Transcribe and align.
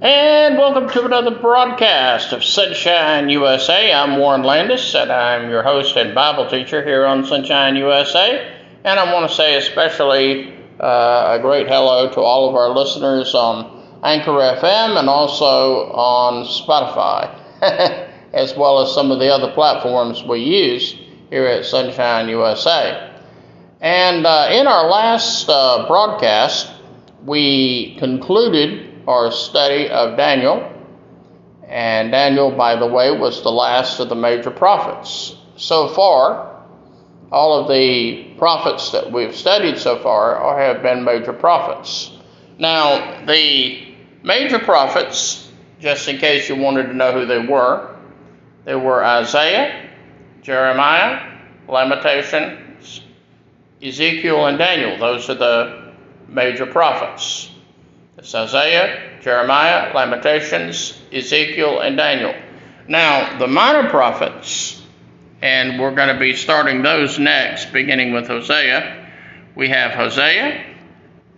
And 0.00 0.56
welcome 0.56 0.88
to 0.90 1.06
another 1.06 1.32
broadcast 1.40 2.32
of 2.32 2.44
Sonshine 2.44 3.30
USA. 3.30 3.92
I'm 3.92 4.20
Warren 4.20 4.44
Landis, 4.44 4.94
and 4.94 5.10
I'm 5.10 5.50
your 5.50 5.64
host 5.64 5.96
and 5.96 6.14
Bible 6.14 6.48
teacher 6.48 6.84
here 6.84 7.04
on 7.04 7.24
Sonshine 7.24 7.74
USA. 7.74 8.60
And 8.84 9.00
I 9.00 9.12
want 9.12 9.28
to 9.28 9.34
say 9.34 9.56
especially 9.56 10.54
uh, 10.78 11.36
a 11.36 11.42
great 11.42 11.66
hello 11.66 12.08
to 12.12 12.20
all 12.20 12.48
of 12.48 12.54
our 12.54 12.68
listeners 12.68 13.34
on 13.34 13.98
Anchor 14.04 14.30
FM 14.30 15.00
and 15.00 15.08
also 15.08 15.90
on 15.90 16.44
Spotify, 16.44 17.34
as 18.32 18.56
well 18.56 18.80
as 18.80 18.94
some 18.94 19.10
of 19.10 19.18
the 19.18 19.34
other 19.34 19.52
platforms 19.52 20.22
we 20.22 20.38
use 20.38 20.94
here 21.28 21.46
at 21.46 21.64
Sonshine 21.64 22.28
USA. 22.28 23.18
And 23.80 24.24
uh, 24.24 24.48
in 24.52 24.68
our 24.68 24.88
last 24.88 25.48
uh, 25.48 25.88
broadcast, 25.88 26.70
we 27.24 27.96
concluded 27.98 28.87
our 29.08 29.32
study 29.32 29.88
of 29.88 30.16
Daniel. 30.18 30.74
And 31.66 32.12
Daniel, 32.12 32.50
by 32.50 32.76
the 32.76 32.86
way, 32.86 33.10
was 33.10 33.42
the 33.42 33.50
last 33.50 34.00
of 34.00 34.08
the 34.08 34.14
major 34.14 34.50
prophets. 34.50 35.34
So 35.56 35.88
far, 35.88 36.62
all 37.32 37.60
of 37.60 37.68
the 37.68 38.34
prophets 38.38 38.92
that 38.92 39.10
we've 39.10 39.34
studied 39.34 39.78
so 39.78 39.98
far 39.98 40.58
have 40.58 40.82
been 40.82 41.04
major 41.04 41.32
prophets. 41.32 42.12
Now, 42.58 43.24
the 43.26 43.94
major 44.22 44.58
prophets, 44.58 45.50
just 45.80 46.08
in 46.08 46.18
case 46.18 46.48
you 46.48 46.56
wanted 46.56 46.84
to 46.84 46.94
know 46.94 47.12
who 47.12 47.26
they 47.26 47.44
were, 47.44 47.96
they 48.64 48.74
were 48.74 49.04
Isaiah, 49.04 49.90
Jeremiah, 50.42 51.38
Lamentations, 51.66 53.00
Ezekiel, 53.82 54.46
and 54.46 54.58
Daniel. 54.58 54.98
Those 54.98 55.28
are 55.30 55.34
the 55.34 55.92
major 56.28 56.66
prophets. 56.66 57.50
It's 58.18 58.34
Isaiah, 58.34 59.20
Jeremiah, 59.22 59.94
Lamentations, 59.94 61.00
Ezekiel, 61.12 61.78
and 61.78 61.96
Daniel. 61.96 62.34
Now, 62.88 63.38
the 63.38 63.46
minor 63.46 63.88
prophets, 63.90 64.82
and 65.40 65.78
we're 65.78 65.94
going 65.94 66.12
to 66.12 66.18
be 66.18 66.34
starting 66.34 66.82
those 66.82 67.20
next, 67.20 67.72
beginning 67.72 68.12
with 68.12 68.26
Hosea. 68.26 69.08
We 69.54 69.68
have 69.68 69.92
Hosea, 69.92 70.64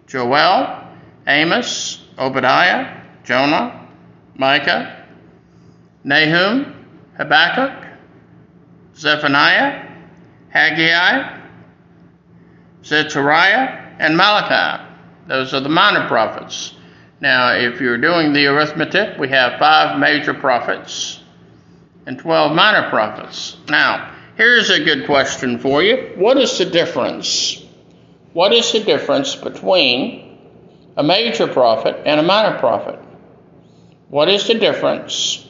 Joel, 0.06 0.82
Amos, 1.26 2.02
Obadiah, 2.18 3.02
Jonah, 3.24 3.86
Micah, 4.36 5.06
Nahum, 6.02 6.86
Habakkuk, 7.18 7.88
Zephaniah, 8.96 9.86
Haggai, 10.48 11.40
Zechariah, 12.82 13.96
and 13.98 14.16
Malachi. 14.16 14.89
Those 15.26 15.54
are 15.54 15.60
the 15.60 15.68
minor 15.68 16.08
prophets. 16.08 16.74
Now, 17.20 17.52
if 17.54 17.80
you're 17.80 17.98
doing 17.98 18.32
the 18.32 18.46
arithmetic, 18.46 19.18
we 19.18 19.28
have 19.28 19.58
five 19.58 19.98
major 19.98 20.32
prophets 20.32 21.20
and 22.06 22.18
12 22.18 22.54
minor 22.54 22.88
prophets. 22.88 23.56
Now, 23.68 24.14
here's 24.36 24.70
a 24.70 24.82
good 24.82 25.06
question 25.06 25.58
for 25.58 25.82
you. 25.82 26.12
What 26.16 26.38
is 26.38 26.56
the 26.58 26.64
difference? 26.64 27.62
What 28.32 28.52
is 28.52 28.72
the 28.72 28.80
difference 28.80 29.34
between 29.34 30.38
a 30.96 31.02
major 31.02 31.46
prophet 31.46 32.02
and 32.06 32.18
a 32.18 32.22
minor 32.22 32.58
prophet? 32.58 32.98
What 34.08 34.28
is 34.28 34.46
the 34.46 34.54
difference 34.54 35.46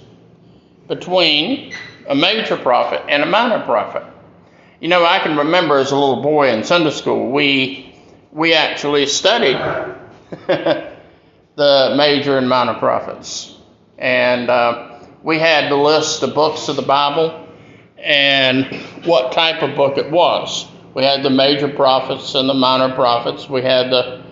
between 0.89 1.73
a 2.09 2.15
major 2.15 2.57
prophet 2.57 3.03
and 3.09 3.23
a 3.23 3.27
minor 3.27 3.65
prophet? 3.65 4.03
You 4.81 4.89
know, 4.89 5.05
I 5.05 5.19
can 5.21 5.37
remember 5.37 5.77
as 5.77 5.93
a 5.93 5.97
little 5.97 6.23
boy 6.23 6.51
in 6.51 6.65
Sunday 6.65 6.91
school, 6.91 7.31
we 7.31 7.90
we 8.33 8.55
actually 8.55 9.07
studied 9.07 9.57
the 10.47 11.95
major 11.97 12.39
and 12.39 12.49
minor 12.49 12.75
prophets. 12.75 13.57
And 13.99 14.49
uh, 14.49 15.01
we 15.23 15.39
had 15.39 15.69
to 15.69 15.77
list 15.77 16.21
the 16.21 16.29
books 16.29 16.69
of 16.69 16.77
the 16.77 16.83
Bible 16.83 17.49
and 17.99 18.67
what 19.05 19.33
type 19.33 19.63
of 19.63 19.77
book 19.77 19.99
it 19.99 20.11
was. 20.11 20.67
We 20.95 21.05
had 21.05 21.23
the 21.23 21.31
major 21.31 21.69
prophets 21.69 22.35
and 22.35 22.49
the 22.49 22.55
minor 22.55 22.95
prophets. 22.95 23.49
We 23.49 23.63
had 23.63 23.91
the 23.91 24.25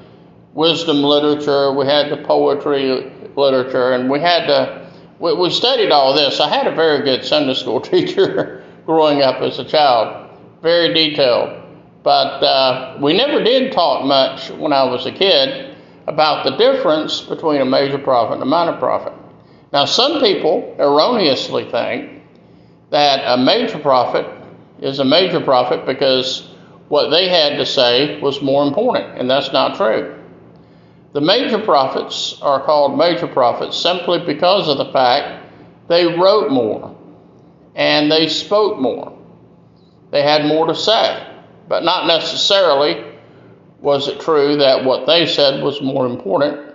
wisdom 0.55 1.03
literature. 1.03 1.73
We 1.73 1.87
had 1.87 2.11
the 2.11 2.19
poetry 2.19 3.13
literature. 3.37 3.93
And 3.93 4.09
we 4.09 4.21
had 4.21 4.47
to, 4.47 4.91
we, 5.19 5.35
we 5.35 5.51
studied 5.51 5.91
all 5.91 6.15
this. 6.15 6.41
I 6.41 6.49
had 6.49 6.67
a 6.67 6.75
very 6.75 7.05
good 7.05 7.25
Sunday 7.25 7.55
school 7.55 7.81
teacher 7.93 8.65
growing 8.87 9.23
up 9.23 9.43
as 9.43 9.59
a 9.59 9.65
child, 9.65 10.31
very 10.63 10.95
detailed. 10.95 11.68
But 12.03 12.43
uh, 12.43 12.99
we 13.01 13.17
never 13.17 13.43
did 13.43 13.73
talk 13.73 14.05
much 14.05 14.51
when 14.51 14.73
I 14.73 14.85
was 14.85 15.07
a 15.07 15.13
kid 15.13 15.77
about 16.07 16.45
the 16.45 16.57
difference 16.57 17.21
between 17.21 17.61
a 17.61 17.65
major 17.67 17.99
prophet 17.99 18.35
and 18.35 18.43
a 18.43 18.47
minor 18.47 18.77
prophet. 18.79 19.13
Now, 19.73 19.85
some 19.85 20.21
people 20.21 20.75
erroneously 20.79 21.71
think 21.71 22.23
that 22.91 23.21
a 23.27 23.37
major 23.43 23.79
prophet 23.79 24.27
is 24.81 24.99
a 24.99 25.05
major 25.05 25.41
prophet 25.41 25.85
because 25.85 26.49
what 26.89 27.11
they 27.11 27.29
had 27.29 27.59
to 27.59 27.67
say 27.67 28.19
was 28.21 28.41
more 28.41 28.67
important, 28.67 29.19
and 29.19 29.29
that's 29.29 29.53
not 29.53 29.77
true. 29.77 30.15
The 31.13 31.21
major 31.21 31.59
prophets 31.59 32.39
are 32.41 32.65
called 32.65 32.97
major 32.97 33.27
prophets 33.27 33.77
simply 33.77 34.21
because 34.25 34.69
of 34.69 34.79
the 34.79 34.93
fact 34.93 35.47
they 35.89 36.07
wrote 36.07 36.51
more 36.51 36.97
and 37.75 38.11
they 38.11 38.29
spoke 38.29 38.79
more. 38.79 39.19
They 40.11 40.23
had 40.23 40.47
more 40.47 40.67
to 40.67 40.75
say. 40.75 41.28
But 41.69 41.85
not 41.85 42.07
necessarily 42.07 43.05
was 43.81 44.09
it 44.09 44.21
true 44.21 44.57
that 44.57 44.85
what 44.85 45.07
they 45.07 45.27
said 45.27 45.63
was 45.63 45.81
more 45.81 46.07
important, 46.07 46.75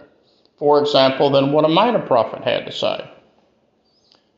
for 0.58 0.80
example, 0.80 1.31
than 1.31 1.52
what 1.52 1.66
a 1.66 1.70
minor 1.70 2.00
prophet 2.00 2.44
had 2.44 2.66
to 2.66 2.72
say. 2.72 3.09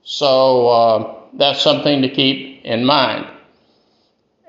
So 0.04 0.68
uh, 0.68 1.20
that's 1.34 1.62
something 1.62 2.02
to 2.02 2.10
keep 2.10 2.64
in 2.64 2.86
mind. 2.86 3.28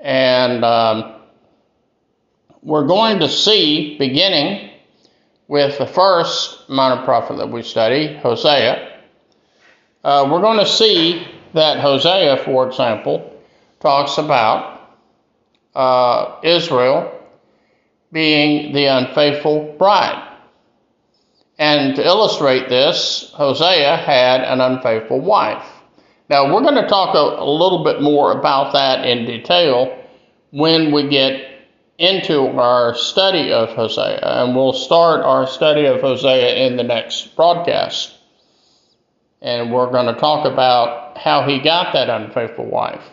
And 0.01 0.63
um, 0.63 1.15
we're 2.61 2.87
going 2.87 3.19
to 3.19 3.29
see, 3.29 3.97
beginning 3.97 4.71
with 5.47 5.77
the 5.77 5.85
first 5.85 6.69
minor 6.69 7.03
prophet 7.03 7.37
that 7.37 7.49
we 7.49 7.63
study, 7.63 8.15
Hosea, 8.15 9.01
uh, 10.03 10.27
we're 10.31 10.41
going 10.41 10.59
to 10.59 10.65
see 10.65 11.27
that 11.53 11.79
Hosea, 11.79 12.37
for 12.37 12.67
example, 12.67 13.41
talks 13.79 14.17
about 14.17 14.76
uh, 15.77 16.39
Israel 16.43 17.13
being 18.11 18.73
the 18.73 18.85
unfaithful 18.85 19.75
bride. 19.77 20.23
And 21.59 21.95
to 21.95 22.05
illustrate 22.05 22.67
this, 22.67 23.31
Hosea 23.35 23.97
had 23.97 24.41
an 24.41 24.59
unfaithful 24.59 25.19
wife. 25.19 25.65
Now, 26.29 26.53
we're 26.53 26.61
going 26.61 26.81
to 26.81 26.87
talk 26.87 27.15
a, 27.15 27.41
a, 27.41 27.49
little 27.49 27.83
bit 27.83 28.01
more 28.01 28.37
about 28.37 28.73
that 28.73 29.07
in 29.07 29.25
detail 29.25 30.03
when 30.51 30.91
we 30.91 31.09
get 31.09 31.65
into 31.97 32.47
our 32.47 32.95
study 32.95 33.51
of 33.51 33.69
Hosea. 33.69 34.19
And 34.21 34.55
we'll 34.55 34.73
start 34.73 35.21
our 35.21 35.47
study 35.47 35.85
of 35.85 36.01
Hosea 36.01 36.67
in 36.67 36.75
the 36.75 36.83
next 36.83 37.35
broadcast. 37.35 38.13
And 39.41 39.71
we're 39.71 39.91
going 39.91 40.13
to 40.13 40.19
talk 40.19 40.45
about 40.45 41.17
how 41.17 41.47
he 41.47 41.59
got 41.59 41.93
that 41.93 42.09
unfaithful 42.09 42.65
wife. 42.65 43.03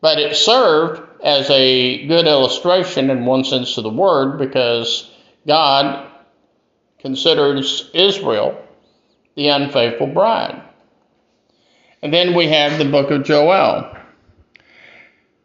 But 0.00 0.18
it 0.18 0.36
served 0.36 1.00
as 1.24 1.48
a 1.48 2.06
good 2.06 2.26
illustration 2.26 3.08
in 3.08 3.24
one 3.24 3.44
sense 3.44 3.78
of 3.78 3.82
the 3.82 3.90
word 3.90 4.38
because 4.38 5.10
God 5.46 6.06
considers 6.98 7.90
Israel 7.94 8.62
the 9.34 9.48
unfaithful 9.48 10.06
bride. 10.06 10.62
And 12.02 12.12
then 12.12 12.34
we 12.34 12.48
have 12.48 12.78
the 12.78 12.84
book 12.84 13.10
of 13.10 13.24
Joel. 13.24 13.96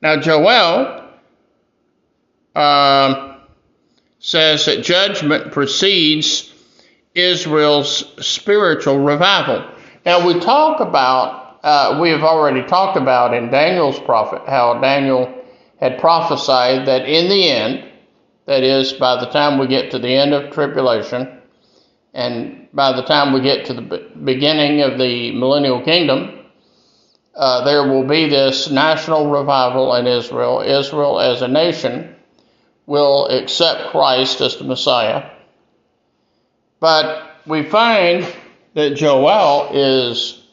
Now, 0.01 0.19
Joel 0.19 1.09
uh, 2.53 3.37
says 4.19 4.65
that 4.65 4.83
judgment 4.83 5.53
precedes 5.53 6.53
Israel's 7.15 8.03
spiritual 8.25 8.99
revival. 8.99 9.65
Now, 10.05 10.27
we 10.27 10.39
talk 10.41 10.81
about 10.81 11.59
uh, 11.63 11.99
we 12.01 12.09
have 12.09 12.23
already 12.23 12.63
talked 12.63 12.97
about 12.97 13.33
in 13.33 13.49
Daniel's 13.49 13.99
prophet 13.99 14.41
how 14.47 14.79
Daniel 14.79 15.38
had 15.79 15.99
prophesied 15.99 16.87
that 16.87 17.07
in 17.07 17.29
the 17.29 17.49
end, 17.49 17.85
that 18.45 18.63
is, 18.63 18.93
by 18.93 19.19
the 19.19 19.29
time 19.31 19.57
we 19.57 19.67
get 19.67 19.91
to 19.91 19.99
the 19.99 20.13
end 20.13 20.33
of 20.33 20.51
tribulation, 20.51 21.39
and 22.13 22.67
by 22.73 22.93
the 22.93 23.03
time 23.03 23.33
we 23.33 23.41
get 23.41 23.65
to 23.65 23.73
the 23.73 24.09
beginning 24.23 24.81
of 24.81 24.97
the 24.97 25.31
millennial 25.31 25.81
kingdom, 25.83 26.39
uh, 27.35 27.63
there 27.63 27.87
will 27.87 28.05
be 28.05 28.27
this 28.27 28.69
national 28.69 29.29
revival 29.29 29.95
in 29.95 30.07
Israel. 30.07 30.61
Israel 30.61 31.19
as 31.19 31.41
a 31.41 31.47
nation 31.47 32.15
will 32.85 33.27
accept 33.27 33.91
Christ 33.91 34.41
as 34.41 34.57
the 34.57 34.63
Messiah. 34.65 35.29
But 36.79 37.37
we 37.45 37.63
find 37.63 38.27
that 38.73 38.95
Joel 38.95 39.69
is 39.73 40.43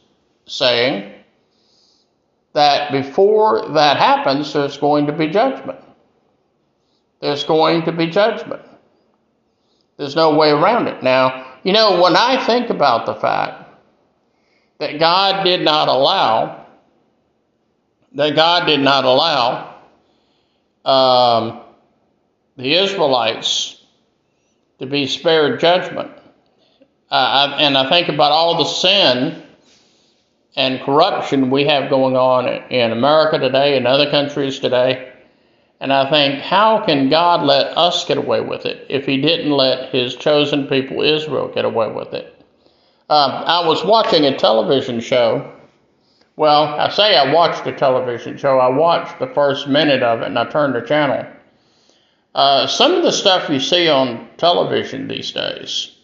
saying 0.47 1.16
that 2.57 2.91
before 2.91 3.69
that 3.75 3.99
happens, 3.99 4.55
there's 4.55 4.79
going 4.79 5.07
to 5.07 5.13
be 5.13 5.29
judgment. 5.29 5.79
There's 7.21 7.45
going 7.45 7.85
to 7.85 7.93
be 7.93 8.07
judgment. 8.07 8.63
There's 9.99 10.17
no 10.17 10.35
way 10.37 10.49
around 10.51 10.89
it. 10.89 11.03
Now, 11.03 11.53
You 11.65 11.75
know, 11.75 12.01
when 12.01 12.17
I 12.17 12.43
think 12.47 12.71
about 12.71 13.05
the 13.05 13.15
fact 13.15 13.69
that 14.79 14.99
God 14.99 15.45
did 15.45 15.63
not 15.63 15.89
allow, 15.89 16.67
that 18.13 18.35
God 18.35 18.67
did 18.67 18.81
not 18.81 19.05
allow 19.05 19.75
um, 20.85 21.61
the 22.57 22.73
Israelites 22.73 23.85
to 24.79 24.87
be 24.87 25.07
spared 25.07 25.61
judgment. 25.61 26.11
Uh, 27.11 27.57
and 27.59 27.77
I 27.77 27.89
think 27.91 28.09
about 28.09 28.33
all 28.33 28.59
the 28.59 28.65
sin 28.65 29.43
and 30.57 30.81
corruption 30.81 31.51
we 31.51 31.65
have 31.67 31.91
going 31.91 32.17
on 32.17 32.49
in 32.49 32.91
America 32.91 33.39
today 33.39 33.77
and 33.77 33.87
other 33.87 34.11
countries 34.11 34.59
today. 34.59 35.13
And 35.79 35.93
I 35.93 36.09
think, 36.09 36.41
how 36.41 36.83
can 36.85 37.11
God 37.11 37.45
let 37.45 37.77
us 37.77 38.07
get 38.07 38.17
away 38.17 38.41
with 38.41 38.65
it 38.65 38.87
if 38.89 39.05
He 39.05 39.21
didn't 39.21 39.51
let 39.51 39.91
His 39.91 40.17
chosen 40.17 40.67
people, 40.67 41.03
Israel, 41.03 41.49
get 41.49 41.67
away 41.67 41.93
with 41.93 42.15
it? 42.15 42.33
Um, 43.11 43.31
I 43.31 43.67
was 43.67 43.85
watching 43.85 44.25
a 44.25 44.37
television 44.37 45.01
show. 45.01 45.53
Well, 46.37 46.65
I 46.65 46.89
say 46.89 47.17
I 47.17 47.33
watched 47.33 47.67
a 47.67 47.73
television 47.73 48.39
show. 48.39 48.59
I 48.59 48.69
watched 48.69 49.19
the 49.19 49.29
first 49.29 49.69
minute 49.69 50.03
of 50.03 50.23
it 50.23 50.27
and 50.27 50.39
I 50.39 50.47
turned 50.47 50.75
the 50.75 50.81
channel. 50.81 51.27
Uh, 52.35 52.67
some 52.67 52.95
of 52.95 53.03
the 53.03 53.13
stuff 53.13 53.49
you 53.49 53.61
see 53.61 53.89
on 53.89 54.29
television 54.39 55.09
these 55.09 55.33
days, 55.33 55.95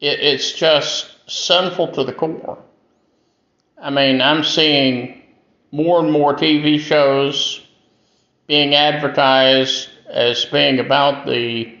it, 0.00 0.20
it's 0.20 0.52
just 0.52 1.14
sinful 1.26 1.92
to 1.92 2.04
the 2.04 2.12
core. 2.12 2.58
I 3.80 3.90
mean, 3.90 4.20
I'm 4.20 4.44
seeing 4.44 5.22
more 5.72 6.00
and 6.00 6.12
more 6.12 6.34
TV 6.34 6.78
shows 6.78 7.60
being 8.46 8.74
advertised 8.74 9.88
as 10.08 10.44
being 10.44 10.78
about 10.78 11.26
the 11.26 11.76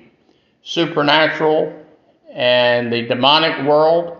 supernatural 0.62 1.84
and 2.32 2.92
the 2.92 3.02
demonic 3.02 3.66
world. 3.66 4.18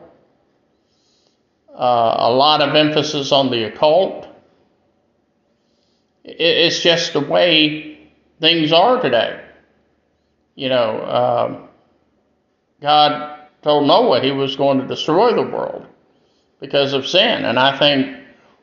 Uh, 1.75 2.15
a 2.19 2.31
lot 2.32 2.61
of 2.61 2.76
emphasis 2.76 3.32
on 3.32 3.50
the 3.50 3.65
occult. 3.65 4.29
It, 6.23 6.37
it's 6.38 6.81
just 6.81 7.12
the 7.12 7.21
way 7.21 8.09
things 8.41 8.73
are 8.73 9.03
today. 9.03 9.44
You 10.55 10.69
know, 10.69 11.05
um, 11.05 11.69
God 12.81 13.49
told 13.62 13.88
Noah 13.88 14.21
he 14.21 14.31
was 14.31 14.55
going 14.55 14.79
to 14.79 14.87
destroy 14.87 15.35
the 15.35 15.43
world 15.43 15.87
because 16.64 16.94
of 16.94 17.06
sin. 17.06 17.44
And 17.44 17.58
I 17.58 17.78
think 17.78 18.16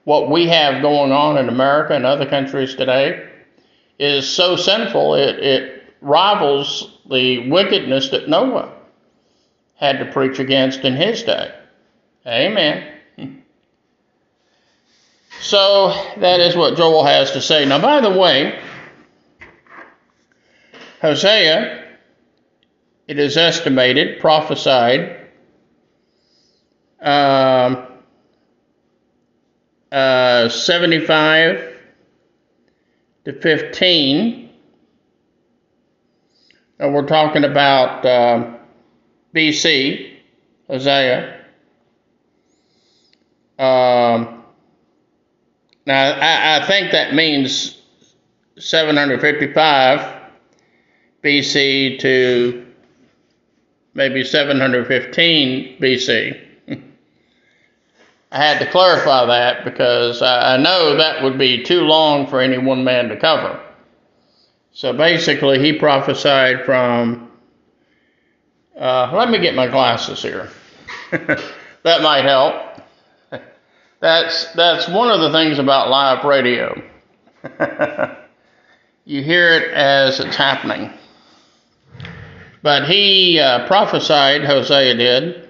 what 0.06 0.32
we 0.32 0.48
have 0.48 0.82
going 0.82 1.12
on 1.12 1.38
in 1.38 1.50
America 1.50 1.94
and 1.94 2.04
other 2.04 2.26
countries 2.26 2.74
today 2.74 3.30
is 4.00 4.28
so 4.28 4.56
sinful, 4.56 5.14
it, 5.14 5.38
it 5.38 5.84
rivals 6.02 6.98
the 7.08 7.48
wickedness 7.48 8.10
that 8.10 8.28
Noah 8.28 8.74
had 9.76 10.00
to 10.00 10.12
preach 10.12 10.40
against 10.40 10.80
in 10.80 10.96
his 10.96 11.22
day. 11.24 11.54
Amen. 12.26 12.88
So 15.40 15.90
that 16.18 16.40
is 16.40 16.56
what 16.56 16.78
Joel 16.78 17.04
has 17.04 17.32
to 17.32 17.42
say. 17.42 17.66
Now, 17.66 17.82
by 17.82 18.00
the 18.00 18.12
way, 18.12 18.60
Hosea, 21.02 21.98
it 23.08 23.18
is 23.18 23.38
estimated, 23.38 24.20
prophesied, 24.20 25.22
um, 27.02 27.91
uh, 29.92 30.50
75 30.50 31.78
to 33.26 33.34
15. 33.34 34.50
And 36.80 36.94
we're 36.94 37.06
talking 37.06 37.44
about 37.44 38.06
uh, 38.06 38.54
BC, 39.36 40.18
Hosea. 40.68 41.40
Um, 43.60 44.44
now, 45.86 46.12
I, 46.14 46.58
I 46.62 46.66
think 46.66 46.92
that 46.92 47.14
means 47.14 47.80
755 48.58 50.22
BC 51.24 52.00
to 52.00 52.66
maybe 53.94 54.24
715 54.24 55.78
BC. 55.80 56.51
I 58.32 58.38
had 58.38 58.60
to 58.60 58.72
clarify 58.72 59.26
that 59.26 59.66
because 59.66 60.22
I 60.22 60.56
know 60.58 60.96
that 60.96 61.22
would 61.22 61.38
be 61.38 61.64
too 61.64 61.82
long 61.82 62.28
for 62.28 62.40
any 62.40 62.58
one 62.58 62.84
man 62.86 63.10
to 63.10 63.18
cover. 63.20 63.60
So 64.72 64.94
basically, 64.94 65.60
he 65.60 65.74
prophesied 65.78 66.64
from. 66.66 67.30
Uh, 68.80 69.12
let 69.14 69.30
me 69.30 69.40
get 69.40 69.54
my 69.54 69.68
glasses 69.68 70.22
here. 70.22 70.50
that 71.12 72.02
might 72.02 72.24
help. 72.24 72.82
That's 74.00 74.52
that's 74.54 74.88
one 74.88 75.12
of 75.12 75.20
the 75.20 75.32
things 75.32 75.60
about 75.60 75.90
live 75.90 76.24
radio. 76.24 76.82
you 79.06 79.24
hear 79.24 79.54
it 79.54 79.72
as 79.74 80.20
it's 80.22 80.36
happening. 80.36 80.90
But 82.64 82.88
he 82.88 83.40
uh, 83.40 83.68
prophesied, 83.68 84.46
Hosea 84.46 84.96
did, 84.96 85.41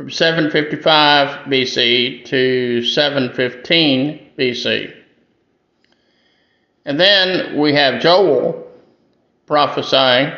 from 0.00 0.10
755 0.10 1.44
BC 1.48 2.24
to 2.24 2.82
715 2.82 4.30
BC. 4.38 4.96
And 6.86 6.98
then 6.98 7.58
we 7.58 7.74
have 7.74 8.00
Joel 8.00 8.66
prophesying 9.44 10.32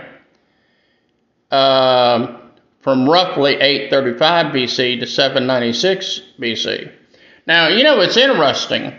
um, 1.52 2.40
from 2.80 3.08
roughly 3.08 3.54
835 3.54 4.46
BC 4.46 4.98
to 4.98 5.06
796 5.06 6.22
BC. 6.40 6.90
Now, 7.46 7.68
you 7.68 7.84
know, 7.84 8.00
it's 8.00 8.16
interesting 8.16 8.92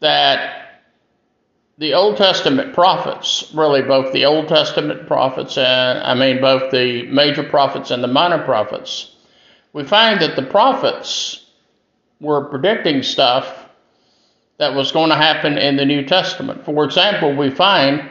that 0.00 0.63
the 1.78 1.94
Old 1.94 2.16
Testament 2.16 2.72
prophets, 2.72 3.50
really 3.52 3.82
both 3.82 4.12
the 4.12 4.26
Old 4.26 4.48
Testament 4.48 5.06
prophets 5.06 5.58
and 5.58 5.98
I 5.98 6.14
mean 6.14 6.40
both 6.40 6.70
the 6.70 7.02
major 7.06 7.42
prophets 7.42 7.90
and 7.90 8.02
the 8.02 8.08
minor 8.08 8.42
prophets, 8.44 9.10
we 9.72 9.84
find 9.84 10.20
that 10.20 10.36
the 10.36 10.42
prophets 10.44 11.44
were 12.20 12.44
predicting 12.44 13.02
stuff 13.02 13.64
that 14.58 14.74
was 14.74 14.92
going 14.92 15.10
to 15.10 15.16
happen 15.16 15.58
in 15.58 15.76
the 15.76 15.84
New 15.84 16.04
Testament. 16.04 16.64
For 16.64 16.84
example, 16.84 17.34
we 17.34 17.50
find 17.50 18.08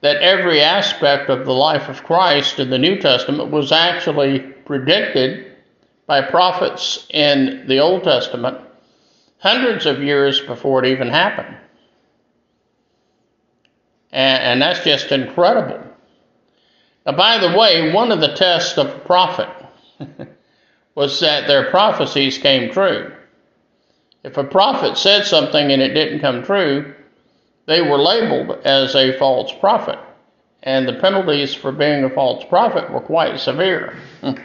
that 0.00 0.16
every 0.22 0.62
aspect 0.62 1.28
of 1.28 1.44
the 1.44 1.52
life 1.52 1.88
of 1.90 2.02
Christ 2.02 2.58
in 2.58 2.70
the 2.70 2.78
New 2.78 2.98
Testament 2.98 3.50
was 3.50 3.72
actually 3.72 4.40
predicted 4.40 5.52
by 6.06 6.22
prophets 6.22 7.06
in 7.10 7.66
the 7.68 7.78
Old 7.78 8.04
Testament 8.04 8.58
hundreds 9.38 9.84
of 9.84 10.02
years 10.02 10.40
before 10.40 10.82
it 10.82 10.88
even 10.88 11.08
happened. 11.08 11.56
And, 14.12 14.42
and 14.42 14.62
that's 14.62 14.84
just 14.84 15.10
incredible. 15.10 15.82
Now, 17.06 17.12
by 17.12 17.38
the 17.38 17.56
way, 17.56 17.92
one 17.92 18.12
of 18.12 18.20
the 18.20 18.34
tests 18.34 18.78
of 18.78 18.88
a 18.88 18.98
prophet 19.00 19.48
was 20.94 21.18
that 21.20 21.46
their 21.46 21.70
prophecies 21.70 22.38
came 22.38 22.70
true. 22.70 23.12
If 24.22 24.36
a 24.36 24.44
prophet 24.44 24.96
said 24.96 25.24
something 25.24 25.72
and 25.72 25.82
it 25.82 25.94
didn't 25.94 26.20
come 26.20 26.44
true, 26.44 26.94
they 27.66 27.80
were 27.80 27.98
labeled 27.98 28.60
as 28.64 28.94
a 28.94 29.18
false 29.18 29.52
prophet. 29.58 29.98
And 30.62 30.86
the 30.86 30.94
penalties 30.94 31.54
for 31.54 31.72
being 31.72 32.04
a 32.04 32.10
false 32.10 32.44
prophet 32.44 32.90
were 32.90 33.00
quite 33.00 33.40
severe. 33.40 33.96
and 34.22 34.38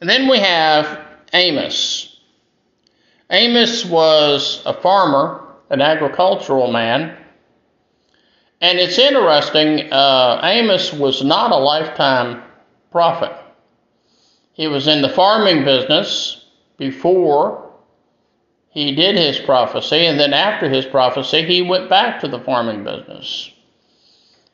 then 0.00 0.28
we 0.28 0.38
have 0.38 1.06
Amos. 1.32 2.20
Amos 3.30 3.84
was 3.84 4.62
a 4.66 4.74
farmer, 4.74 5.46
an 5.68 5.80
agricultural 5.80 6.72
man, 6.72 7.16
and 8.60 8.78
it's 8.78 8.98
interesting, 8.98 9.92
uh, 9.92 10.40
Amos 10.42 10.92
was 10.92 11.24
not 11.24 11.52
a 11.52 11.56
lifetime 11.56 12.42
prophet. 12.90 13.32
He 14.52 14.66
was 14.66 14.86
in 14.86 15.00
the 15.00 15.08
farming 15.08 15.64
business 15.64 16.44
before 16.76 17.72
he 18.70 18.94
did 18.94 19.16
his 19.16 19.38
prophecy, 19.38 20.06
and 20.06 20.20
then 20.20 20.32
after 20.32 20.68
his 20.68 20.84
prophecy, 20.84 21.44
he 21.44 21.62
went 21.62 21.88
back 21.88 22.20
to 22.20 22.28
the 22.28 22.38
farming 22.38 22.84
business. 22.84 23.50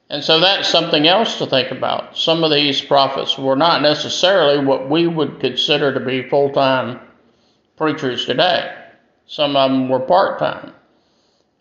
And 0.08 0.22
so 0.22 0.38
that's 0.38 0.68
something 0.68 1.08
else 1.08 1.38
to 1.38 1.46
think 1.46 1.72
about. 1.72 2.16
Some 2.16 2.44
of 2.44 2.52
these 2.52 2.80
prophets 2.80 3.36
were 3.36 3.56
not 3.56 3.82
necessarily 3.82 4.64
what 4.64 4.88
we 4.88 5.06
would 5.06 5.40
consider 5.40 5.92
to 5.92 6.00
be 6.00 6.28
full 6.28 6.50
time 6.50 7.00
preachers 7.76 8.24
today. 8.24 8.72
Some 9.26 9.56
of 9.56 9.70
them 9.70 9.88
were 9.88 10.00
part 10.00 10.38
time, 10.38 10.72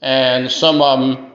and 0.01 0.49
some 0.51 0.81
of 0.81 0.99
them 0.99 1.31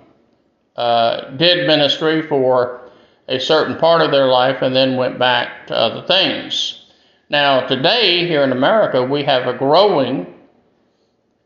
uh, 0.81 1.31
did 1.37 1.67
ministry 1.67 2.27
for 2.27 2.81
a 3.29 3.39
certain 3.39 3.77
part 3.77 4.01
of 4.01 4.11
their 4.11 4.29
life 4.29 4.63
and 4.63 4.75
then 4.75 4.97
went 4.97 5.19
back 5.19 5.67
to 5.67 5.77
other 5.77 6.07
things. 6.07 6.87
Now, 7.29 7.67
today 7.67 8.27
here 8.27 8.43
in 8.43 8.51
America, 8.51 9.05
we 9.05 9.23
have 9.25 9.47
a 9.47 9.59
growing 9.59 10.35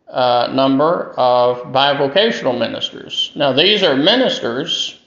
uh, 0.08 0.52
number 0.52 1.12
of 1.16 1.72
bivocational 1.72 2.56
ministers. 2.56 3.32
Now, 3.34 3.52
these 3.52 3.82
are 3.82 3.96
ministers 3.96 5.00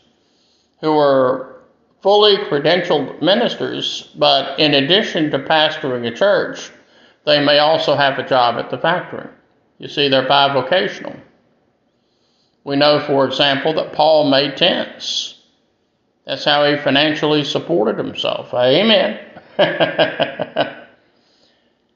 who 0.81 0.91
are 0.97 1.61
fully 2.01 2.35
credentialed 2.35 3.21
ministers, 3.21 4.13
but 4.15 4.59
in 4.59 4.73
addition 4.73 5.31
to 5.31 5.39
pastoring 5.39 6.05
a 6.05 6.13
church, 6.13 6.69
they 7.25 7.43
may 7.43 7.59
also 7.59 7.95
have 7.95 8.19
a 8.19 8.27
job 8.27 8.57
at 8.57 8.69
the 8.69 8.77
factory. 8.77 9.29
You 9.77 9.87
see, 9.87 10.09
they're 10.09 10.27
bivocational. 10.27 11.17
We 12.67 12.75
know, 12.75 12.99
for 12.99 13.25
example, 13.25 13.73
that 13.75 13.93
Paul 13.93 14.29
made 14.29 14.57
tents. 14.57 15.35
That's 16.25 16.43
how 16.43 16.69
he 16.69 16.75
financially 16.75 17.45
supported 17.45 17.97
himself. 17.97 18.53
Amen. 18.53 19.21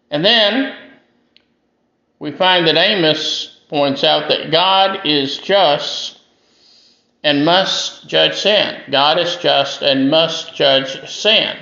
and 0.10 0.24
then 0.24 0.74
we 2.20 2.32
find 2.32 2.66
that 2.68 2.78
Amos 2.78 3.60
points 3.68 4.06
out 4.06 4.30
that 4.30 4.50
God 4.50 5.06
is 5.06 5.40
just 5.40 6.22
and 7.22 7.44
must 7.44 8.08
judge 8.08 8.40
sin. 8.40 8.82
God 8.90 9.20
is 9.20 9.36
just 9.36 9.82
and 9.82 10.10
must 10.10 10.56
judge 10.56 11.06
sin. 11.12 11.58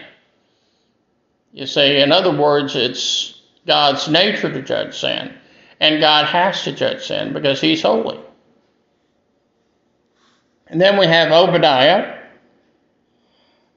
You 1.52 1.66
see, 1.66 2.00
in 2.00 2.12
other 2.12 2.32
words, 2.32 2.76
it's 2.76 3.42
God's 3.66 4.08
nature 4.08 4.54
to 4.54 4.62
judge 4.62 5.00
sin. 5.00 5.34
And 5.80 6.00
God 6.00 6.28
has 6.28 6.64
to 6.66 6.74
judge 6.74 7.08
sin 7.08 7.34
because 7.34 7.60
He's 7.60 7.82
holy. 7.82 8.20
And 10.70 10.80
then 10.80 10.98
we 10.98 11.08
have 11.08 11.32
Obadiah. 11.32 12.18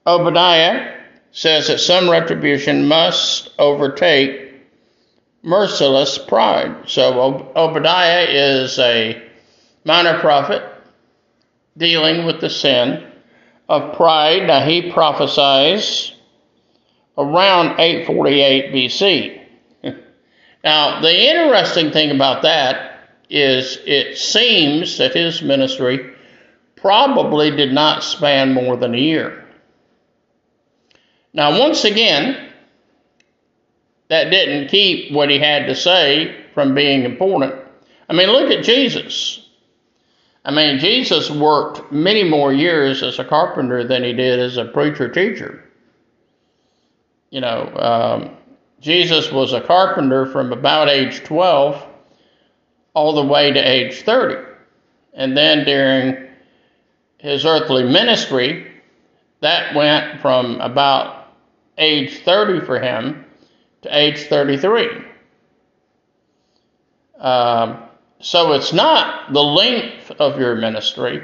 Obadiah 0.06 0.94
says 1.30 1.68
that 1.68 1.78
some 1.78 2.11
retribution 2.11 2.87
must 2.87 3.50
overtake 3.58 4.52
merciless 5.42 6.18
pride. 6.18 6.88
So 6.88 7.50
Obadiah 7.56 8.26
is 8.28 8.78
a 8.78 9.22
minor 9.84 10.18
prophet 10.20 10.62
dealing 11.76 12.26
with 12.26 12.40
the 12.40 12.50
sin 12.50 13.06
of 13.68 13.96
pride. 13.96 14.46
Now 14.46 14.64
he 14.64 14.92
prophesies 14.92 16.12
around 17.16 17.80
848 17.80 18.72
BC. 18.72 19.46
now, 20.64 21.00
the 21.00 21.30
interesting 21.30 21.90
thing 21.90 22.11
about 22.11 22.42
that 22.42 23.08
is 23.30 23.78
it 23.87 24.18
seems 24.18 24.99
that 24.99 25.14
his 25.14 25.40
ministry 25.40 26.14
probably 26.82 27.50
did 27.56 27.72
not 27.72 28.04
span 28.04 28.52
more 28.52 28.76
than 28.76 28.94
a 28.94 28.98
year. 28.98 29.42
Now, 31.32 31.58
once 31.58 31.84
again, 31.84 32.50
that 34.08 34.30
didn't 34.30 34.68
keep 34.68 35.10
what 35.12 35.30
he 35.30 35.38
had 35.38 35.66
to 35.66 35.74
say 35.74 36.44
from 36.52 36.74
being 36.74 37.04
important. 37.04 37.54
I 38.10 38.12
mean, 38.12 38.28
look 38.28 38.50
at 38.50 38.62
Jesus. 38.62 39.48
I 40.44 40.50
mean, 40.50 40.78
Jesus 40.78 41.30
worked 41.30 41.92
many 41.92 42.24
more 42.24 42.52
years 42.52 43.02
as 43.02 43.18
a 43.18 43.24
carpenter 43.24 43.84
than 43.86 44.02
he 44.02 44.12
did 44.12 44.40
as 44.40 44.56
a 44.56 44.66
preacher 44.66 45.08
teacher. 45.08 45.64
You 47.30 47.40
know, 47.40 47.72
um, 47.76 48.36
Jesus 48.80 49.30
was 49.30 49.52
a 49.52 49.60
carpenter 49.60 50.26
from 50.26 50.52
about 50.52 50.90
age 50.90 51.22
12 51.22 51.86
all 52.94 53.14
the 53.14 53.24
way 53.24 53.52
to 53.52 53.60
age 53.60 54.02
30. 54.02 54.44
And 55.14 55.36
then 55.36 55.64
during 55.64 56.22
his 57.23 57.47
earthly 57.47 57.85
ministry, 57.85 58.67
that 59.41 59.75
went 59.75 60.21
from 60.21 60.61
about 60.61 61.29
age 61.79 62.19
30 62.25 62.67
for 62.67 62.81
him 62.81 63.25
to 63.83 63.97
age 63.97 64.25
33. 64.25 64.88
Um, 67.19 67.85
so 68.21 68.52
it's 68.52 68.73
not 68.73 69.33
the 69.33 69.43
length 69.43 70.11
of 70.12 70.38
your 70.38 70.57
ministry 70.57 71.23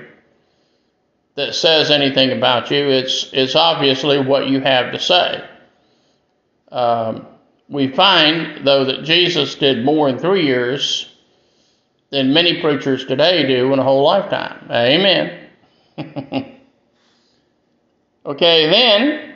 that 1.35 1.55
says 1.55 1.91
anything 1.91 2.31
about 2.31 2.71
you. 2.71 2.89
It's 2.89 3.31
it's 3.33 3.57
obviously 3.57 4.21
what 4.21 4.49
you 4.49 4.61
have 4.61 4.93
to 4.93 4.99
say. 4.99 5.45
Um, 6.71 7.27
we 7.69 7.89
find 7.89 8.67
though 8.67 8.85
that 8.85 9.05
Jesus 9.05 9.57
did 9.57 9.85
more 9.85 10.09
in 10.09 10.19
three 10.19 10.47
years 10.47 11.09
than 12.11 12.33
many 12.33 12.61
preachers 12.61 13.05
today 13.05 13.47
do 13.47 13.73
in 13.73 13.79
a 13.79 13.85
whole 13.85 14.05
lifetime. 14.05 14.67
Amen. 14.71 15.38
okay, 18.27 18.71
then 18.71 19.35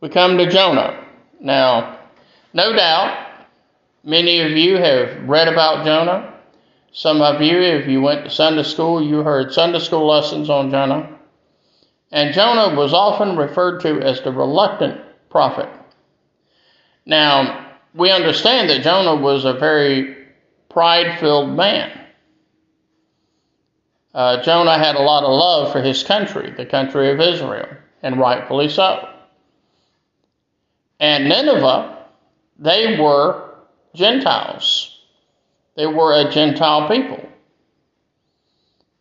we 0.00 0.08
come 0.08 0.38
to 0.38 0.50
Jonah. 0.50 1.04
Now, 1.40 2.00
no 2.52 2.72
doubt 2.72 3.28
Many 4.08 4.40
of 4.40 4.52
you 4.52 4.76
have 4.76 5.28
read 5.28 5.48
about 5.48 5.84
Jonah. 5.84 6.32
Some 6.92 7.20
of 7.20 7.42
you, 7.42 7.60
if 7.60 7.86
you 7.86 8.00
went 8.00 8.24
to 8.24 8.30
Sunday 8.30 8.62
school, 8.62 9.02
you 9.02 9.18
heard 9.18 9.52
Sunday 9.52 9.80
school 9.80 10.06
lessons 10.06 10.48
on 10.48 10.70
Jonah. 10.70 11.10
And 12.10 12.32
Jonah 12.32 12.74
was 12.74 12.94
often 12.94 13.36
referred 13.36 13.80
to 13.80 14.00
as 14.00 14.22
the 14.22 14.32
reluctant 14.32 14.98
prophet. 15.28 15.68
Now, 17.04 17.74
we 17.94 18.10
understand 18.10 18.70
that 18.70 18.82
Jonah 18.82 19.20
was 19.20 19.44
a 19.44 19.52
very 19.52 20.16
pride 20.70 21.20
filled 21.20 21.54
man. 21.54 22.06
Uh, 24.18 24.42
Jonah 24.42 24.76
had 24.76 24.96
a 24.96 25.00
lot 25.00 25.22
of 25.22 25.30
love 25.30 25.70
for 25.70 25.80
his 25.80 26.02
country, 26.02 26.50
the 26.50 26.66
country 26.66 27.12
of 27.12 27.20
Israel, 27.20 27.68
and 28.02 28.18
rightfully 28.18 28.68
so. 28.68 29.08
And 30.98 31.28
Nineveh, 31.28 32.04
they 32.58 32.98
were 32.98 33.54
Gentiles. 33.94 34.98
They 35.76 35.86
were 35.86 36.14
a 36.14 36.32
Gentile 36.32 36.88
people. 36.88 37.28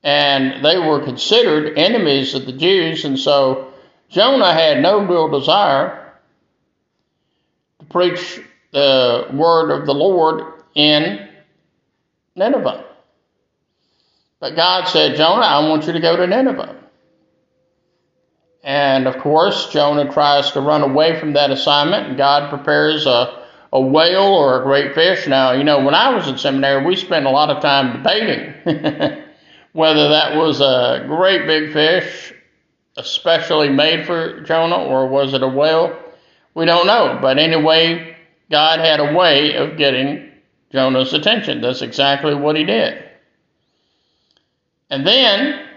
And 0.04 0.64
they 0.64 0.78
were 0.78 1.04
considered 1.04 1.80
enemies 1.80 2.36
of 2.36 2.46
the 2.46 2.54
Jews, 2.54 3.04
and 3.04 3.18
so 3.18 3.74
Jonah 4.10 4.54
had 4.54 4.84
no 4.84 5.00
real 5.04 5.30
desire 5.30 6.14
to 7.80 7.86
preach 7.88 8.40
the 8.72 9.30
word 9.34 9.72
of 9.72 9.88
the 9.88 9.96
Lord 9.96 10.62
in 10.76 11.28
Nineveh. 12.36 12.87
But 14.39 14.56
God 14.56 14.88
said, 14.88 15.15
Jonah, 15.15 15.46
I 15.46 15.67
want 15.67 15.88
you 15.88 15.94
to 15.94 16.00
go 16.00 16.15
to 16.15 16.27
Nineveh. 16.27 16.75
And 18.63 19.08
of 19.08 19.17
course, 19.17 19.70
Jonah 19.70 20.12
tries 20.12 20.51
to 20.51 20.62
run 20.62 20.82
away 20.82 21.20
from 21.20 21.34
that 21.34 21.51
assignment, 21.51 22.08
and 22.08 22.17
God 22.17 22.50
prepares 22.50 23.06
a 23.06 23.48
a 23.74 23.82
whale 23.82 24.24
or 24.24 24.60
a 24.60 24.63
great 24.63 24.94
fish. 24.96 25.27
Now, 25.27 25.51
you 25.51 25.63
know, 25.63 25.84
when 25.84 25.94
I 25.94 26.13
was 26.13 26.27
in 26.27 26.38
seminary, 26.38 26.86
we 26.86 26.96
spent 26.96 27.25
a 27.25 27.29
lot 27.29 27.50
of 27.50 27.62
time 27.62 27.98
debating 27.98 28.53
whether 29.74 30.10
that 30.10 30.36
was 30.36 30.62
a 30.62 31.03
great 31.08 31.46
big 31.46 31.74
fish, 31.74 32.34
especially 32.98 33.70
made 33.70 34.06
for 34.06 34.41
Jonah, 34.41 34.84
or 34.84 35.08
was 35.08 35.34
it 35.34 35.44
a 35.44 35.48
whale? 35.48 35.98
We 36.53 36.65
don't 36.65 36.88
know. 36.88 37.20
But 37.22 37.38
anyway, 37.38 38.17
God 38.50 38.79
had 38.79 39.00
a 39.00 39.13
way 39.13 39.56
of 39.56 39.77
getting 39.77 40.32
Jonah's 40.72 41.13
attention. 41.13 41.62
That's 41.62 41.82
exactly 41.82 42.34
what 42.34 42.56
he 42.56 42.63
did. 42.63 43.03
And 44.89 45.06
then, 45.06 45.67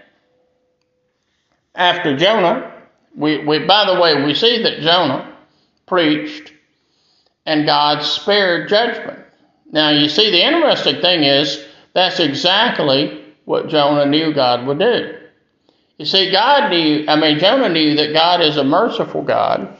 after 1.75 2.17
Jonah, 2.17 2.73
we, 3.17 3.45
we 3.45 3.61
by 3.61 3.93
the 3.93 4.01
way, 4.01 4.25
we 4.25 4.35
see 4.35 4.63
that 4.63 4.81
Jonah 4.81 5.37
preached 5.87 6.53
and 7.47 7.67
God 7.67 8.03
spared 8.03 8.69
judgment. 8.69 9.19
Now, 9.73 9.91
you 9.91 10.09
see, 10.09 10.31
the 10.31 10.45
interesting 10.45 11.01
thing 11.01 11.25
is 11.25 11.65
that's 11.93 12.21
exactly 12.21 13.25
what 13.45 13.69
Jonah 13.69 14.07
knew 14.07 14.33
God 14.33 14.67
would 14.67 14.79
do. 14.79 15.17
You 15.99 16.07
see, 16.07 16.31
God 16.31 16.71
knew, 16.71 17.05
I 17.09 17.17
mean, 17.17 17.39
Jonah 17.39 17.69
knew 17.69 17.97
that 17.97 18.13
God 18.13 18.41
is 18.41 18.57
a 18.57 18.65
merciful 18.65 19.23
God 19.23 19.77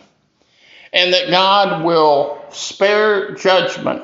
and 0.93 1.13
that 1.13 1.31
God 1.31 1.85
will 1.85 2.45
spare 2.51 3.35
judgment 3.35 4.03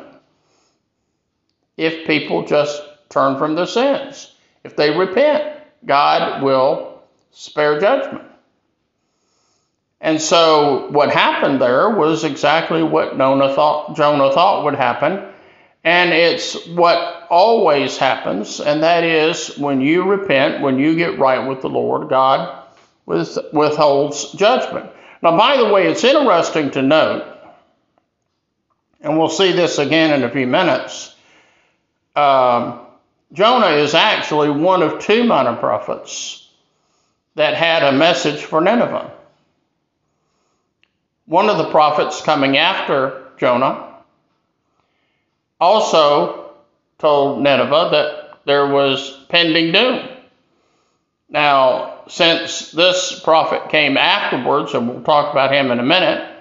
if 1.76 2.06
people 2.06 2.46
just 2.46 2.82
turn 3.10 3.38
from 3.38 3.54
their 3.54 3.66
sins. 3.66 4.32
If 4.66 4.74
they 4.74 4.90
repent, 4.90 5.62
God 5.84 6.42
will 6.42 7.00
spare 7.30 7.78
judgment. 7.78 8.24
And 10.00 10.20
so 10.20 10.88
what 10.90 11.10
happened 11.12 11.62
there 11.62 11.90
was 11.90 12.24
exactly 12.24 12.82
what 12.82 13.16
Jonah 13.16 13.54
thought, 13.54 13.94
Jonah 13.94 14.32
thought 14.32 14.64
would 14.64 14.74
happen. 14.74 15.32
And 15.84 16.12
it's 16.12 16.66
what 16.66 17.28
always 17.30 17.96
happens, 17.96 18.58
and 18.58 18.82
that 18.82 19.04
is 19.04 19.56
when 19.56 19.80
you 19.80 20.02
repent, 20.02 20.60
when 20.60 20.80
you 20.80 20.96
get 20.96 21.20
right 21.20 21.46
with 21.46 21.60
the 21.60 21.68
Lord, 21.68 22.08
God 22.08 22.64
withholds 23.06 24.32
judgment. 24.32 24.90
Now, 25.22 25.38
by 25.38 25.58
the 25.58 25.68
way, 25.68 25.86
it's 25.86 26.02
interesting 26.02 26.72
to 26.72 26.82
note, 26.82 27.24
and 29.00 29.16
we'll 29.16 29.28
see 29.28 29.52
this 29.52 29.78
again 29.78 30.12
in 30.12 30.24
a 30.24 30.30
few 30.30 30.48
minutes. 30.48 31.14
Um, 32.16 32.85
Jonah 33.32 33.76
is 33.76 33.94
actually 33.94 34.50
one 34.50 34.82
of 34.82 35.00
two 35.00 35.24
minor 35.24 35.56
prophets 35.56 36.48
that 37.34 37.54
had 37.54 37.82
a 37.82 37.92
message 37.92 38.42
for 38.42 38.60
Nineveh. 38.60 39.12
One 41.26 41.50
of 41.50 41.58
the 41.58 41.70
prophets 41.70 42.22
coming 42.22 42.56
after 42.56 43.26
Jonah 43.38 43.96
also 45.60 46.52
told 46.98 47.42
Nineveh 47.42 47.88
that 47.90 48.38
there 48.46 48.68
was 48.68 49.24
pending 49.28 49.72
doom. 49.72 50.08
Now, 51.28 52.04
since 52.08 52.70
this 52.70 53.18
prophet 53.20 53.70
came 53.70 53.96
afterwards, 53.96 54.72
and 54.74 54.88
we'll 54.88 55.02
talk 55.02 55.32
about 55.32 55.52
him 55.52 55.72
in 55.72 55.80
a 55.80 55.84
minute, 55.84 56.32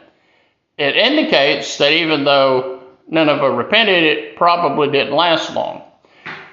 it 0.78 0.96
indicates 0.96 1.78
that 1.78 1.92
even 1.92 2.24
though 2.24 2.84
Nineveh 3.08 3.52
repented, 3.52 4.04
it 4.04 4.36
probably 4.36 4.92
didn't 4.92 5.16
last 5.16 5.54
long. 5.56 5.82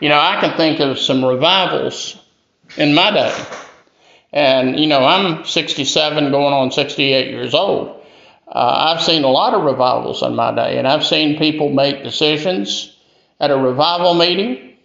You 0.02 0.09
know, 0.09 0.18
I 0.18 0.40
can 0.40 0.56
think 0.56 0.80
of 0.80 0.99
some 0.99 1.25
revivals 1.25 2.21
in 2.76 2.92
my 2.92 3.12
day. 3.12 3.44
And, 4.32 4.76
you 4.76 4.88
know, 4.88 5.04
I'm 5.04 5.44
67 5.44 6.32
going 6.32 6.52
on 6.52 6.73
68 6.73 7.30
years 7.30 7.54
old. 7.54 8.04
Uh, 8.49 8.94
I've 8.97 9.00
seen 9.04 9.23
a 9.23 9.28
lot 9.28 9.54
of 9.54 9.62
revivals 9.62 10.25
in 10.25 10.35
my 10.35 10.52
day, 10.52 10.78
and 10.78 10.88
I've 10.88 11.06
seen 11.06 11.38
people 11.38 11.68
make 11.68 12.02
decisions 12.02 12.97
at 13.38 13.52
a 13.52 13.56
revival 13.56 14.14
meeting, 14.14 14.76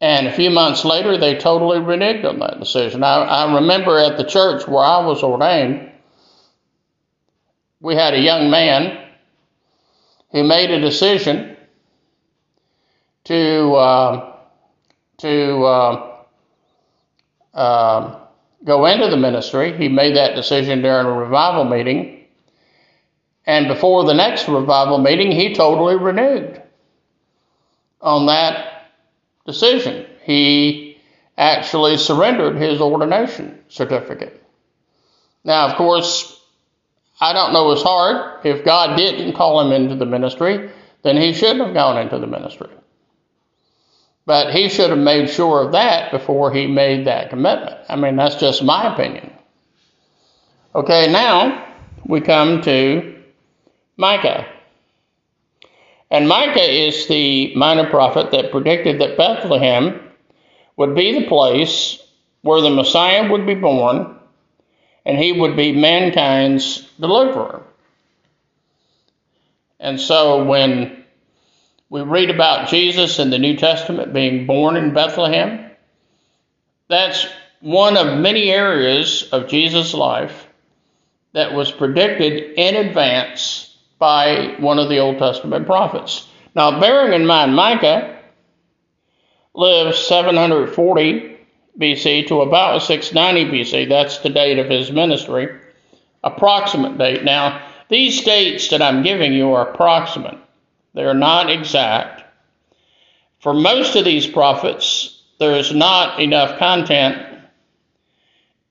and 0.00 0.26
a 0.26 0.32
few 0.32 0.50
months 0.50 0.84
later, 0.84 1.16
they 1.16 1.36
totally 1.36 1.78
reneged 1.78 2.24
on 2.24 2.40
that 2.40 2.58
decision. 2.58 3.04
I, 3.04 3.18
I 3.18 3.54
remember 3.54 4.00
at 4.00 4.16
the 4.16 4.24
church 4.24 4.66
where 4.66 4.84
I 4.84 5.06
was 5.06 5.22
ordained, 5.22 5.92
we 7.78 7.94
had 7.94 8.14
a 8.14 8.20
young 8.20 8.50
man 8.50 8.98
who 10.32 10.42
made 10.42 10.72
a 10.72 10.80
decision 10.80 11.51
to 13.24 13.72
uh, 13.74 14.36
to 15.18 15.64
uh, 15.64 16.16
uh, 17.54 18.20
go 18.64 18.86
into 18.86 19.08
the 19.08 19.16
ministry. 19.16 19.76
He 19.76 19.88
made 19.88 20.16
that 20.16 20.34
decision 20.34 20.82
during 20.82 21.06
a 21.06 21.12
revival 21.12 21.64
meeting, 21.64 22.26
and 23.46 23.68
before 23.68 24.04
the 24.04 24.14
next 24.14 24.48
revival 24.48 24.98
meeting, 24.98 25.32
he 25.32 25.54
totally 25.54 25.96
renewed 25.96 26.62
on 28.00 28.26
that 28.26 28.90
decision. 29.46 30.06
He 30.24 30.98
actually 31.36 31.96
surrendered 31.96 32.56
his 32.56 32.80
ordination 32.80 33.58
certificate. 33.68 34.42
Now, 35.44 35.68
of 35.68 35.76
course, 35.76 36.40
I 37.20 37.32
don't 37.32 37.52
know 37.52 37.70
his 37.70 37.82
heart. 37.82 38.44
If 38.44 38.64
God 38.64 38.96
didn't 38.96 39.34
call 39.34 39.60
him 39.60 39.72
into 39.72 39.96
the 39.96 40.06
ministry, 40.06 40.70
then 41.02 41.16
he 41.16 41.32
shouldn't 41.32 41.64
have 41.64 41.74
gone 41.74 41.98
into 41.98 42.18
the 42.18 42.26
ministry. 42.26 42.68
But 44.24 44.54
he 44.54 44.68
should 44.68 44.90
have 44.90 44.98
made 44.98 45.28
sure 45.28 45.64
of 45.64 45.72
that 45.72 46.12
before 46.12 46.52
he 46.52 46.66
made 46.66 47.06
that 47.06 47.30
commitment. 47.30 47.76
I 47.88 47.96
mean, 47.96 48.16
that's 48.16 48.36
just 48.36 48.62
my 48.62 48.92
opinion. 48.92 49.32
Okay, 50.74 51.10
now 51.10 51.74
we 52.06 52.20
come 52.20 52.62
to 52.62 53.20
Micah. 53.96 54.46
And 56.10 56.28
Micah 56.28 56.62
is 56.62 57.06
the 57.08 57.54
minor 57.56 57.88
prophet 57.88 58.30
that 58.30 58.52
predicted 58.52 59.00
that 59.00 59.16
Bethlehem 59.16 60.00
would 60.76 60.94
be 60.94 61.18
the 61.18 61.26
place 61.26 61.98
where 62.42 62.60
the 62.60 62.70
Messiah 62.70 63.30
would 63.30 63.46
be 63.46 63.54
born 63.54 64.16
and 65.04 65.18
he 65.18 65.32
would 65.32 65.56
be 65.56 65.72
mankind's 65.72 66.88
deliverer. 67.00 67.62
And 69.80 70.00
so 70.00 70.44
when 70.44 71.01
we 71.92 72.00
read 72.00 72.30
about 72.30 72.70
Jesus 72.70 73.18
in 73.18 73.28
the 73.28 73.38
New 73.38 73.54
Testament 73.54 74.14
being 74.14 74.46
born 74.46 74.76
in 74.76 74.94
Bethlehem, 74.94 75.70
that's 76.88 77.26
one 77.60 77.98
of 77.98 78.18
many 78.18 78.50
areas 78.50 79.28
of 79.30 79.46
Jesus' 79.46 79.92
life 79.92 80.46
that 81.34 81.52
was 81.52 81.70
predicted 81.70 82.54
in 82.56 82.76
advance 82.76 83.76
by 83.98 84.54
one 84.58 84.78
of 84.78 84.88
the 84.88 85.00
Old 85.00 85.18
Testament 85.18 85.66
prophets. 85.66 86.26
Now, 86.54 86.80
bearing 86.80 87.12
in 87.12 87.26
mind, 87.26 87.54
Micah 87.54 88.18
lived 89.52 89.94
740 89.94 91.36
BC 91.78 92.26
to 92.28 92.40
about 92.40 92.80
690 92.80 93.54
BC. 93.54 93.90
That's 93.90 94.16
the 94.20 94.30
date 94.30 94.58
of 94.58 94.70
his 94.70 94.90
ministry, 94.90 95.60
approximate 96.24 96.96
date. 96.96 97.22
Now, 97.22 97.68
these 97.90 98.24
dates 98.24 98.70
that 98.70 98.80
I'm 98.80 99.02
giving 99.02 99.34
you 99.34 99.52
are 99.52 99.68
approximate, 99.68 100.38
they're 100.94 101.14
not 101.14 101.50
exact. 101.50 102.22
For 103.40 103.52
most 103.54 103.96
of 103.96 104.04
these 104.04 104.26
prophets, 104.26 105.22
there 105.38 105.56
is 105.56 105.74
not 105.74 106.20
enough 106.20 106.58
content 106.58 107.26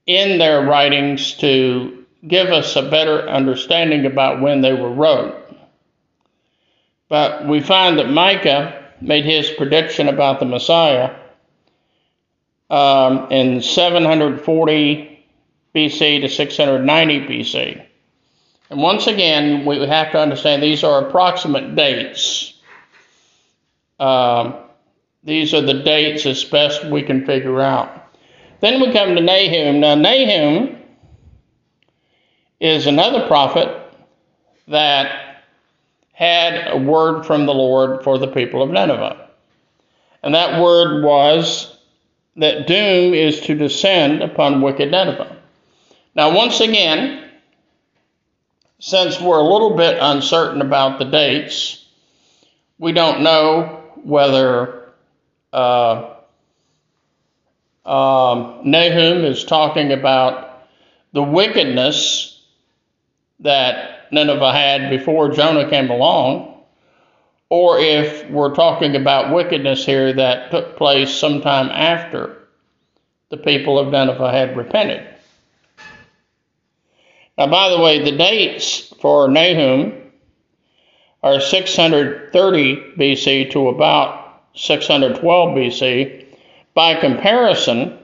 in 0.05 0.39
their 0.39 0.65
writings 0.65 1.33
to 1.35 2.05
give 2.27 2.47
us 2.47 2.75
a 2.75 2.89
better 2.89 3.27
understanding 3.27 4.05
about 4.05 4.41
when 4.41 4.61
they 4.61 4.73
were 4.73 4.91
wrote. 4.91 5.35
But 7.09 7.47
we 7.47 7.59
find 7.59 7.99
that 7.99 8.09
Micah 8.09 8.81
made 9.01 9.25
his 9.25 9.49
prediction 9.49 10.07
about 10.07 10.39
the 10.39 10.45
Messiah 10.45 11.15
um, 12.69 13.29
in 13.31 13.61
740 13.61 15.25
BC 15.75 16.21
to 16.21 16.29
690 16.29 17.19
BC. 17.27 17.85
And 18.71 18.81
once 18.81 19.05
again, 19.07 19.65
we 19.65 19.85
have 19.85 20.13
to 20.13 20.19
understand 20.19 20.63
these 20.63 20.85
are 20.85 21.05
approximate 21.05 21.75
dates. 21.75 22.53
Um, 23.99 24.55
these 25.25 25.53
are 25.53 25.59
the 25.59 25.83
dates 25.83 26.25
as 26.25 26.45
best 26.45 26.85
we 26.85 27.03
can 27.03 27.25
figure 27.25 27.59
out. 27.59 28.15
Then 28.61 28.79
we 28.79 28.93
come 28.93 29.13
to 29.15 29.21
Nahum. 29.21 29.81
Now, 29.81 29.95
Nahum 29.95 30.77
is 32.61 32.87
another 32.87 33.27
prophet 33.27 33.77
that 34.69 35.43
had 36.13 36.71
a 36.71 36.77
word 36.77 37.25
from 37.25 37.45
the 37.45 37.53
Lord 37.53 38.05
for 38.05 38.17
the 38.17 38.27
people 38.27 38.63
of 38.63 38.69
Nineveh. 38.69 39.27
And 40.23 40.33
that 40.33 40.61
word 40.61 41.03
was 41.03 41.77
that 42.37 42.67
doom 42.67 43.13
is 43.13 43.41
to 43.41 43.53
descend 43.53 44.23
upon 44.23 44.61
wicked 44.61 44.91
Nineveh. 44.91 45.35
Now, 46.15 46.33
once 46.33 46.61
again, 46.61 47.30
since 48.81 49.21
we're 49.21 49.37
a 49.37 49.43
little 49.43 49.75
bit 49.77 49.99
uncertain 50.01 50.59
about 50.59 50.97
the 50.97 51.05
dates, 51.05 51.85
we 52.79 52.91
don't 52.91 53.21
know 53.21 53.83
whether 54.03 54.89
uh, 55.53 56.15
um, 57.85 58.61
Nahum 58.65 59.23
is 59.23 59.45
talking 59.45 59.91
about 59.91 60.63
the 61.13 61.21
wickedness 61.21 62.43
that 63.41 64.11
Nineveh 64.11 64.51
had 64.51 64.89
before 64.89 65.29
Jonah 65.29 65.69
came 65.69 65.91
along, 65.91 66.63
or 67.49 67.77
if 67.77 68.27
we're 68.31 68.55
talking 68.55 68.95
about 68.95 69.33
wickedness 69.33 69.85
here 69.85 70.11
that 70.13 70.49
took 70.49 70.75
place 70.75 71.13
sometime 71.13 71.69
after 71.69 72.47
the 73.29 73.37
people 73.37 73.77
of 73.77 73.89
Nineveh 73.89 74.31
had 74.31 74.57
repented. 74.57 75.10
Now, 77.41 77.47
by 77.47 77.69
the 77.69 77.79
way, 77.79 77.97
the 77.97 78.15
dates 78.15 78.93
for 79.01 79.27
Nahum 79.27 80.11
are 81.23 81.41
630 81.41 82.75
BC 82.99 83.49
to 83.49 83.69
about 83.69 84.43
612 84.53 85.49
BC. 85.57 86.27
By 86.75 86.99
comparison, 86.99 87.97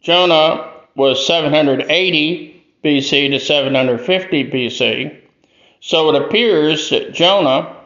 Jonah 0.00 0.72
was 0.96 1.24
780 1.24 2.64
BC 2.82 3.30
to 3.30 3.38
750 3.38 4.50
BC. 4.50 5.20
So 5.78 6.12
it 6.12 6.20
appears 6.20 6.90
that 6.90 7.14
Jonah 7.14 7.76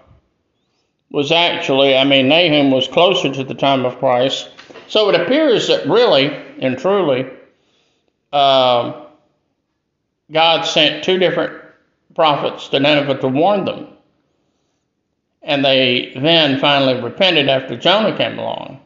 was 1.11 1.31
actually, 1.31 1.95
I 1.95 2.05
mean, 2.05 2.29
Nahum 2.29 2.71
was 2.71 2.89
closer 2.89 3.31
to 3.31 3.45
the 3.45 3.55
time 3.55 3.85
of 3.85 3.99
Christ. 3.99 4.49
So 4.89 5.11
it 5.11 5.21
appears 5.21 5.69
that 5.69 5.87
really 5.87 6.35
and 6.63 6.79
truly, 6.79 7.31
uh, 8.33 9.04
God 10.31 10.63
sent 10.63 11.05
two 11.05 11.19
different 11.19 11.63
prophets 12.15 12.69
to 12.69 12.81
Nineveh 12.81 13.19
to 13.21 13.29
warn 13.29 13.65
them. 13.65 13.89
And 15.43 15.65
they 15.65 16.13
then 16.17 16.59
finally 16.61 17.03
repented 17.03 17.49
after 17.49 17.77
Jonah 17.77 18.17
came 18.17 18.39
along. 18.39 18.81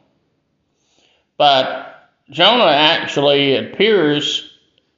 But 1.37 2.11
Jonah 2.31 2.64
actually 2.64 3.55
appears 3.57 4.51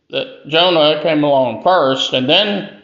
that 0.09 0.49
Jonah 0.49 1.03
came 1.03 1.23
along 1.23 1.63
first, 1.63 2.15
and 2.15 2.29
then 2.29 2.83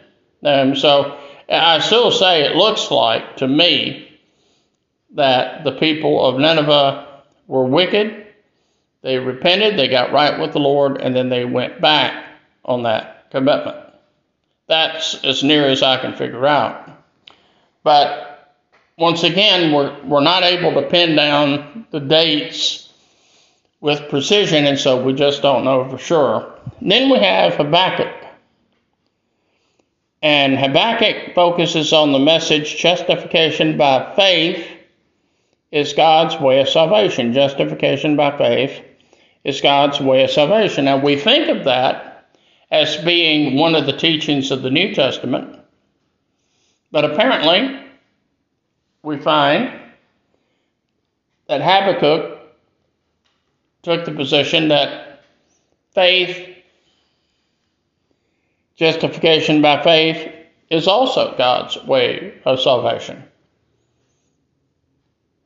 so 0.75 1.17
I 1.49 1.79
still 1.79 2.11
say 2.11 2.43
it 2.43 2.55
looks 2.55 2.91
like 2.91 3.37
to 3.37 3.47
me 3.47 4.19
that 5.15 5.63
the 5.63 5.71
people 5.71 6.23
of 6.23 6.39
Nineveh 6.39 7.23
were 7.47 7.65
wicked. 7.65 8.27
They 9.01 9.17
repented, 9.17 9.77
they 9.77 9.87
got 9.87 10.11
right 10.11 10.39
with 10.39 10.53
the 10.53 10.59
Lord, 10.59 11.01
and 11.01 11.15
then 11.15 11.29
they 11.29 11.45
went 11.45 11.81
back 11.81 12.25
on 12.63 12.83
that 12.83 13.16
commitment. 13.29 13.77
That's 14.67 15.23
as 15.23 15.43
near 15.43 15.67
as 15.67 15.81
I 15.81 15.97
can 15.97 16.13
figure 16.13 16.45
out. 16.45 16.89
But 17.83 18.55
once 18.97 19.23
again, 19.23 19.71
we're, 19.71 19.95
we're 20.03 20.21
not 20.21 20.43
able 20.43 20.73
to 20.73 20.87
pin 20.87 21.15
down 21.15 21.87
the 21.91 21.99
dates 21.99 22.91
with 23.79 24.09
precision, 24.09 24.65
and 24.65 24.77
so 24.77 25.03
we 25.03 25.13
just 25.13 25.41
don't 25.41 25.63
know 25.63 25.87
for 25.89 25.97
sure. 25.97 26.53
Then 26.81 27.09
we 27.09 27.19
have 27.19 27.55
Habakkuk. 27.55 28.13
And 30.21 30.57
Habakkuk 30.57 31.35
focuses 31.35 31.93
on 31.93 32.11
the 32.11 32.19
message 32.19 32.77
justification 32.77 33.77
by 33.77 34.15
faith 34.15 34.67
is 35.71 35.93
God's 35.93 36.39
way 36.39 36.59
of 36.59 36.69
salvation. 36.69 37.33
Justification 37.33 38.15
by 38.15 38.35
faith 38.35 38.83
is 39.43 39.61
God's 39.61 39.99
way 39.99 40.23
of 40.23 40.31
salvation. 40.31 40.85
Now, 40.85 40.97
we 40.97 41.17
think 41.17 41.49
of 41.49 41.65
that 41.65 42.06
as 42.69 42.97
being 42.97 43.57
one 43.57 43.75
of 43.75 43.85
the 43.85 43.97
teachings 43.97 44.51
of 44.51 44.61
the 44.61 44.69
New 44.69 44.93
Testament, 44.93 45.59
but 46.91 47.05
apparently, 47.05 47.79
we 49.03 49.17
find 49.17 49.79
that 51.47 51.61
Habakkuk 51.61 52.39
took 53.83 54.05
the 54.05 54.11
position 54.11 54.67
that 54.67 55.23
faith, 55.93 56.57
justification 58.75 59.61
by 59.61 59.81
faith, 59.81 60.33
is 60.69 60.87
also 60.87 61.37
God's 61.37 61.81
way 61.85 62.39
of 62.45 62.59
salvation. 62.59 63.23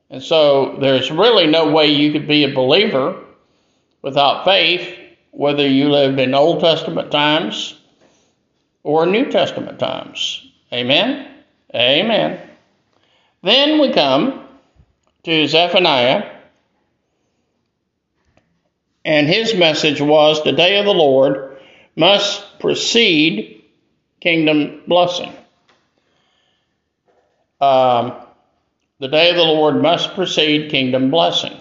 And 0.10 0.22
so 0.22 0.78
there's 0.82 1.12
really 1.12 1.48
no 1.48 1.72
way 1.72 1.88
you 1.88 2.12
could 2.12 2.28
be 2.28 2.44
a 2.44 2.54
believer 2.54 3.24
without 4.02 4.44
faith, 4.44 4.98
whether 5.32 5.68
you 5.68 5.90
lived 5.90 6.20
in 6.20 6.34
Old 6.34 6.60
Testament 6.60 7.12
times 7.12 7.80
or 8.84 9.06
New 9.06 9.32
Testament 9.32 9.80
times. 9.80 10.46
Amen? 10.72 11.28
Amen. 11.74 12.40
Then 13.42 13.80
we 13.80 13.92
come 13.92 14.46
to 15.24 15.48
Zephaniah, 15.48 16.30
and 19.04 19.28
his 19.28 19.56
message 19.56 20.00
was 20.02 20.44
the 20.44 20.52
day 20.52 20.78
of 20.78 20.86
the 20.86 20.94
Lord 20.94 21.58
must 21.96 22.60
precede 22.60 23.64
kingdom 24.20 24.84
blessing. 24.88 25.34
Um, 27.60 28.14
the 29.00 29.08
day 29.08 29.30
of 29.30 29.36
the 29.36 29.44
Lord 29.44 29.82
must 29.82 30.14
precede 30.14 30.72
kingdom 30.72 31.10
blessing. 31.10 31.58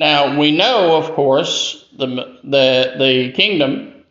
Now 0.00 0.38
we 0.38 0.50
know, 0.50 0.96
of 0.96 1.12
course, 1.12 1.84
the 1.94 2.06
the 2.42 2.94
the 2.98 3.32
kingdom 3.34 4.02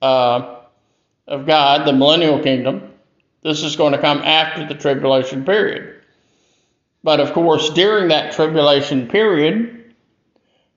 uh, 0.00 0.58
of 1.26 1.46
God, 1.46 1.84
the 1.84 1.92
millennial 1.92 2.40
kingdom. 2.40 2.92
This 3.42 3.64
is 3.64 3.74
going 3.74 3.92
to 3.92 4.00
come 4.00 4.18
after 4.18 4.68
the 4.68 4.76
tribulation 4.76 5.44
period. 5.44 6.02
But 7.02 7.18
of 7.18 7.32
course, 7.32 7.70
during 7.70 8.06
that 8.08 8.34
tribulation 8.34 9.08
period, 9.08 9.96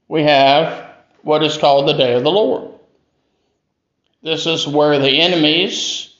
we 0.08 0.24
have 0.24 0.96
what 1.22 1.44
is 1.44 1.56
called 1.56 1.88
the 1.88 1.94
day 1.94 2.14
of 2.16 2.24
the 2.24 2.32
Lord. 2.32 2.74
This 4.24 4.48
is 4.48 4.68
where 4.68 4.98
the 4.98 5.22
enemies 5.22 6.12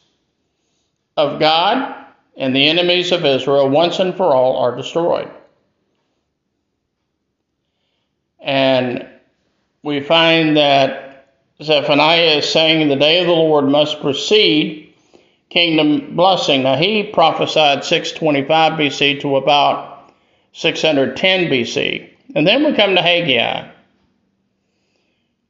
of 1.18 1.40
God 1.40 2.06
and 2.38 2.56
the 2.56 2.70
enemies 2.70 3.12
of 3.12 3.26
Israel, 3.26 3.70
once 3.70 3.98
and 3.98 4.16
for 4.16 4.36
all, 4.36 4.58
are 4.58 4.76
destroyed. 4.76 5.32
And 8.44 9.08
we 9.84 10.02
find 10.02 10.58
that 10.58 11.28
Zephaniah 11.62 12.38
is 12.38 12.50
saying 12.50 12.90
the 12.90 12.96
day 12.96 13.22
of 13.22 13.28
the 13.28 13.34
Lord 13.34 13.66
must 13.66 14.02
precede 14.02 14.94
kingdom 15.50 16.16
blessing. 16.16 16.64
Now, 16.64 16.76
he 16.76 17.04
prophesied 17.04 17.86
625 17.86 18.74
BC 18.74 19.22
to 19.22 19.38
about 19.38 20.14
610 20.54 21.46
BC. 21.46 22.10
And 22.36 22.46
then 22.46 22.66
we 22.66 22.74
come 22.74 22.96
to 22.96 23.02
Haggai. 23.02 23.70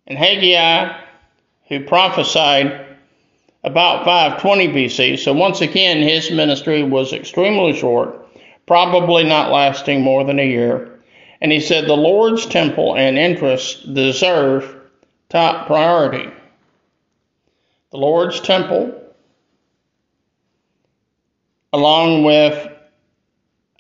And 0.06 0.17
Haggai, 0.17 0.99
who 1.69 1.86
prophesied 1.86 2.86
about 3.63 4.03
520 4.03 4.67
BC, 4.67 5.19
so 5.19 5.32
once 5.34 5.62
again, 5.62 6.01
his 6.01 6.29
ministry 6.29 6.84
was 6.84 7.13
extremely 7.13 7.73
short, 7.73 8.27
probably 8.67 9.23
not 9.23 9.51
lasting 9.51 10.01
more 10.01 10.25
than 10.25 10.39
a 10.39 10.45
year. 10.45 10.92
And 11.43 11.51
he 11.51 11.60
said, 11.60 11.86
The 11.86 11.93
Lord's 11.93 12.45
temple 12.45 12.95
and 12.95 13.17
interests 13.17 13.84
deserve 13.84 14.77
top 15.27 15.67
priority. 15.67 16.32
The 17.91 17.97
Lord's 17.97 18.39
temple, 18.39 19.13
along 21.73 22.23
with 22.23 22.71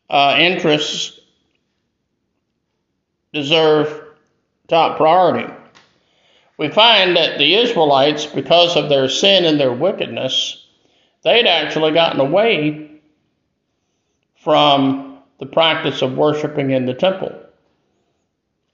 uh, 0.09 0.35
interests, 0.37 1.21
deserve 3.31 4.07
top 4.67 4.97
priority. 4.97 5.51
We 6.57 6.69
find 6.69 7.15
that 7.15 7.37
the 7.37 7.55
Israelites, 7.55 8.25
because 8.25 8.75
of 8.75 8.89
their 8.89 9.07
sin 9.07 9.45
and 9.45 9.57
their 9.57 9.73
wickedness, 9.73 10.67
they'd 11.23 11.47
actually 11.47 11.93
gotten 11.93 12.19
away 12.19 12.99
from 14.35 15.19
the 15.39 15.45
practice 15.45 16.01
of 16.01 16.17
worshiping 16.17 16.71
in 16.71 16.85
the 16.85 16.93
temple. 16.93 17.39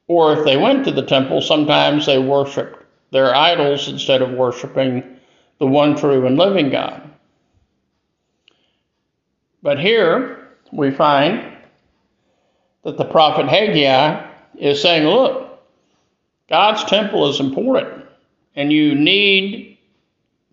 Or 0.09 0.33
if 0.33 0.43
they 0.43 0.57
went 0.57 0.85
to 0.85 0.91
the 0.91 1.05
temple, 1.05 1.39
sometimes 1.39 2.07
they 2.07 2.17
worshiped 2.17 2.83
their 3.11 3.33
idols 3.33 3.87
instead 3.87 4.23
of 4.23 4.31
worshiping 4.31 5.03
the 5.59 5.67
one 5.67 5.95
true 5.95 6.25
and 6.25 6.35
living 6.35 6.71
God. 6.71 7.07
But 9.61 9.77
here 9.77 10.49
we 10.71 10.89
find 10.89 11.55
that 12.83 12.97
the 12.97 13.05
prophet 13.05 13.47
Haggai 13.47 14.27
is 14.57 14.81
saying, 14.81 15.07
look, 15.07 15.59
God's 16.49 16.83
temple 16.85 17.29
is 17.29 17.39
important, 17.39 18.05
and 18.55 18.73
you 18.73 18.95
need 18.95 19.77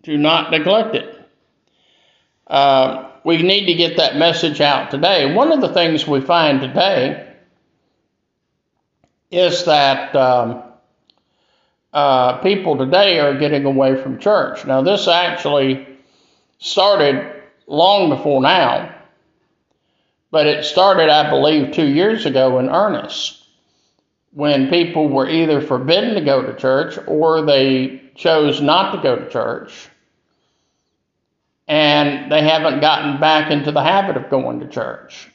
to 0.03 0.17
not 0.17 0.51
neglect 0.51 0.93
it. 0.93 1.19
Uh, 2.45 3.09
we 3.23 3.41
need 3.41 3.65
to 3.65 3.73
get 3.73 3.97
that 3.97 4.17
message 4.17 4.61
out 4.61 4.91
today. 4.91 5.33
One 5.33 5.51
of 5.51 5.61
the 5.61 5.73
things 5.73 6.07
we 6.07 6.21
find 6.21 6.61
today 6.61 7.26
is 9.31 9.65
that 9.65 10.15
um, 10.15 10.63
uh, 11.93 12.37
people 12.39 12.77
today 12.77 13.19
are 13.19 13.37
getting 13.37 13.65
away 13.65 14.01
from 14.01 14.19
church. 14.19 14.65
Now, 14.65 14.81
this 14.81 15.07
actually 15.07 15.87
started 16.59 17.43
long 17.65 18.09
before 18.09 18.41
now, 18.41 18.95
but 20.31 20.45
it 20.45 20.65
started, 20.65 21.09
I 21.09 21.29
believe, 21.29 21.73
two 21.73 21.87
years 21.87 22.25
ago 22.25 22.59
in 22.59 22.69
earnest 22.69 23.45
when 24.31 24.69
people 24.69 25.09
were 25.09 25.27
either 25.27 25.61
forbidden 25.61 26.13
to 26.13 26.21
go 26.21 26.43
to 26.43 26.55
church 26.55 26.99
or 27.07 27.41
they 27.41 28.11
chose 28.13 28.61
not 28.61 28.91
to 28.91 29.01
go 29.01 29.15
to 29.15 29.29
church. 29.29 29.89
And 31.67 32.31
they 32.31 32.43
haven't 32.43 32.79
gotten 32.79 33.19
back 33.19 33.51
into 33.51 33.71
the 33.71 33.81
habit 33.81 34.15
of 34.15 34.29
going 34.29 34.59
to 34.59 34.67
church. 34.67 35.27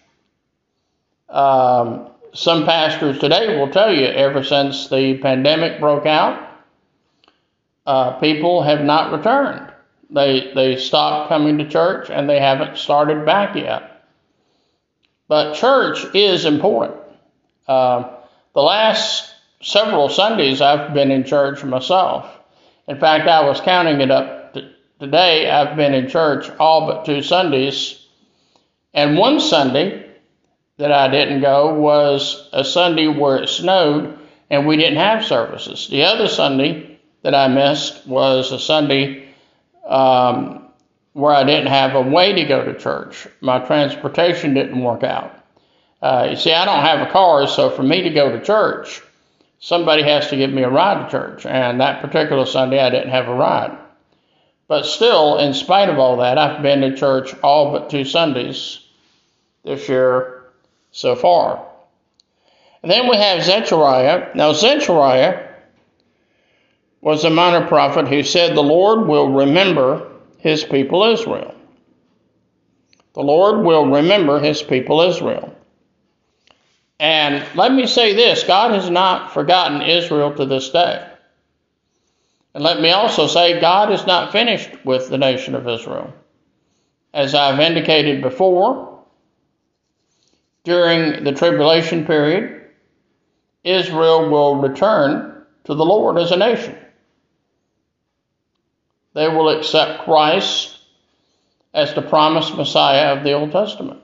Um, 1.29 2.12
some 2.35 2.65
pastors 2.65 3.19
today 3.19 3.59
will 3.59 3.71
tell 3.71 3.93
you 3.93 4.07
ever 4.07 4.43
since 4.43 4.89
the 4.89 5.19
pandemic 5.19 5.81
broke 5.81 6.07
out, 6.07 6.49
uh, 7.87 8.13
people 8.21 8.63
have 8.63 8.83
not 8.83 9.13
returned. 9.13 9.73
They, 10.11 10.53
they 10.55 10.77
stopped 10.77 11.29
coming 11.29 11.59
to 11.59 11.69
church 11.69 12.11
and 12.11 12.29
they 12.29 12.39
haven't 12.39 12.79
started 12.79 13.27
back 13.27 13.57
yet. 13.57 14.05
But 15.29 15.55
church 15.55 16.05
is 16.15 16.45
important. 16.45 17.01
Uh, 17.67 18.17
the 18.55 18.61
last 18.61 19.35
several 19.63 20.09
Sundays 20.09 20.61
I've 20.61 20.93
been 20.93 21.11
in 21.11 21.25
church 21.25 21.65
myself. 21.65 22.27
In 22.89 22.99
fact, 22.99 23.29
I 23.29 23.47
was 23.47 23.61
counting 23.61 24.01
it 24.01 24.11
up 24.11 24.55
t- 24.55 24.75
today. 25.01 25.51
I've 25.51 25.77
been 25.77 25.95
in 25.95 26.09
church 26.09 26.51
all 26.59 26.87
but 26.87 27.05
two 27.05 27.23
Sundays. 27.23 28.07
And 28.93 29.17
one 29.17 29.41
Sunday, 29.41 30.12
that 30.79 30.93
I 30.93 31.09
didn't 31.09 31.41
go 31.41 31.75
was 31.75 32.49
a 32.53 32.65
Sunday 32.65 33.07
where 33.07 33.37
it 33.37 33.49
snowed 33.49 34.19
and 34.51 34.67
we 34.67 34.77
didn't 34.77 34.99
have 34.99 35.25
services. 35.25 35.89
The 35.89 36.05
other 36.05 36.29
Sunday 36.29 36.99
that 37.23 37.35
I 37.35 37.49
missed 37.49 38.07
was 38.07 38.53
a 38.53 38.59
Sunday 38.59 39.29
um, 39.87 40.69
where 41.13 41.33
I 41.33 41.45
didn't 41.45 41.69
have 41.69 41.95
a 41.95 42.03
way 42.03 42.33
to 42.33 42.45
go 42.45 42.65
to 42.65 42.79
church. 42.79 43.27
My 43.41 43.61
transportation 43.61 44.55
didn't 44.55 44.83
work 44.83 45.03
out. 45.03 45.39
Uh, 46.01 46.29
you 46.31 46.37
see, 46.37 46.53
I 46.53 46.65
don't 46.65 46.85
have 46.85 47.07
a 47.07 47.13
car, 47.13 47.47
so 47.47 47.71
for 47.71 47.83
me 47.83 48.03
to 48.03 48.11
go 48.11 48.33
to 48.33 48.45
church, 48.45 49.01
somebody 49.61 50.03
has 50.03 50.29
to 50.31 50.37
give 50.37 50.51
me 50.51 50.63
a 50.63 50.71
ride 50.71 51.05
to 51.05 51.11
church. 51.11 51.47
And 51.47 51.81
that 51.81 52.03
particular 52.03 52.45
Sunday, 52.45 52.81
I 52.81 52.91
didn't 52.91 53.11
have 53.11 53.29
a 53.29 53.35
ride. 53.35 53.79
But 54.67 54.87
still, 54.87 55.39
in 55.39 55.55
spite 55.55 55.91
of 55.91 55.99
all 55.99 56.17
that, 56.17 56.39
I've 56.39 56.63
been 56.63 56.81
to 56.81 56.97
church 56.97 57.35
all 57.43 57.73
but 57.73 57.91
two 57.91 58.05
Sundays 58.05 58.81
this 59.65 59.89
year 59.89 60.32
so 60.93 61.17
far. 61.17 61.67
And 62.83 62.91
then 62.91 63.09
we 63.09 63.17
have 63.17 63.43
Zechariah. 63.43 64.29
Now, 64.35 64.53
Zechariah 64.53 65.49
was 67.01 67.25
a 67.25 67.31
minor 67.31 67.67
prophet 67.67 68.09
who 68.09 68.23
said, 68.23 68.55
The 68.55 68.63
Lord 68.63 69.09
will 69.09 69.33
remember 69.33 70.11
his 70.39 70.65
people 70.65 71.05
Israel. 71.05 71.55
The 73.15 73.23
Lord 73.23 73.65
will 73.65 73.87
remember 73.87 74.39
his 74.39 74.63
people 74.63 75.03
Israel. 75.03 75.55
And 76.99 77.45
let 77.57 77.73
me 77.73 77.87
say 77.87 78.15
this 78.15 78.45
God 78.45 78.73
has 78.73 78.89
not 78.89 79.35
forgotten 79.35 79.83
Israel 79.83 80.35
to 80.35 80.47
this 80.47 80.71
day. 80.71 81.09
And 82.55 82.63
let 82.63 82.81
me 82.81 82.91
also 82.91 83.27
say, 83.27 83.61
God 83.61 83.91
is 83.91 84.07
not 84.07 84.33
finished 84.33 84.71
with 84.85 85.09
the 85.09 85.19
nation 85.19 85.55
of 85.55 85.67
Israel. 85.67 86.13
As 87.15 87.35
I've 87.35 87.61
indicated 87.61 88.23
before, 88.23 88.92
during 90.65 91.25
the 91.25 91.33
tribulation 91.33 92.07
period, 92.07 92.63
Israel 93.65 94.31
will 94.31 94.57
return 94.57 95.45
to 95.65 95.75
the 95.75 95.85
Lord 95.85 96.19
as 96.19 96.31
a 96.31 96.37
nation. 96.37 96.77
They 99.15 99.29
will 99.29 99.51
accept 99.51 100.05
Christ 100.05 100.79
as 101.75 101.95
the 101.95 102.03
promised 102.03 102.55
Messiah 102.55 103.17
of 103.17 103.25
the 103.25 103.33
Old 103.33 103.53
Testament. 103.53 104.01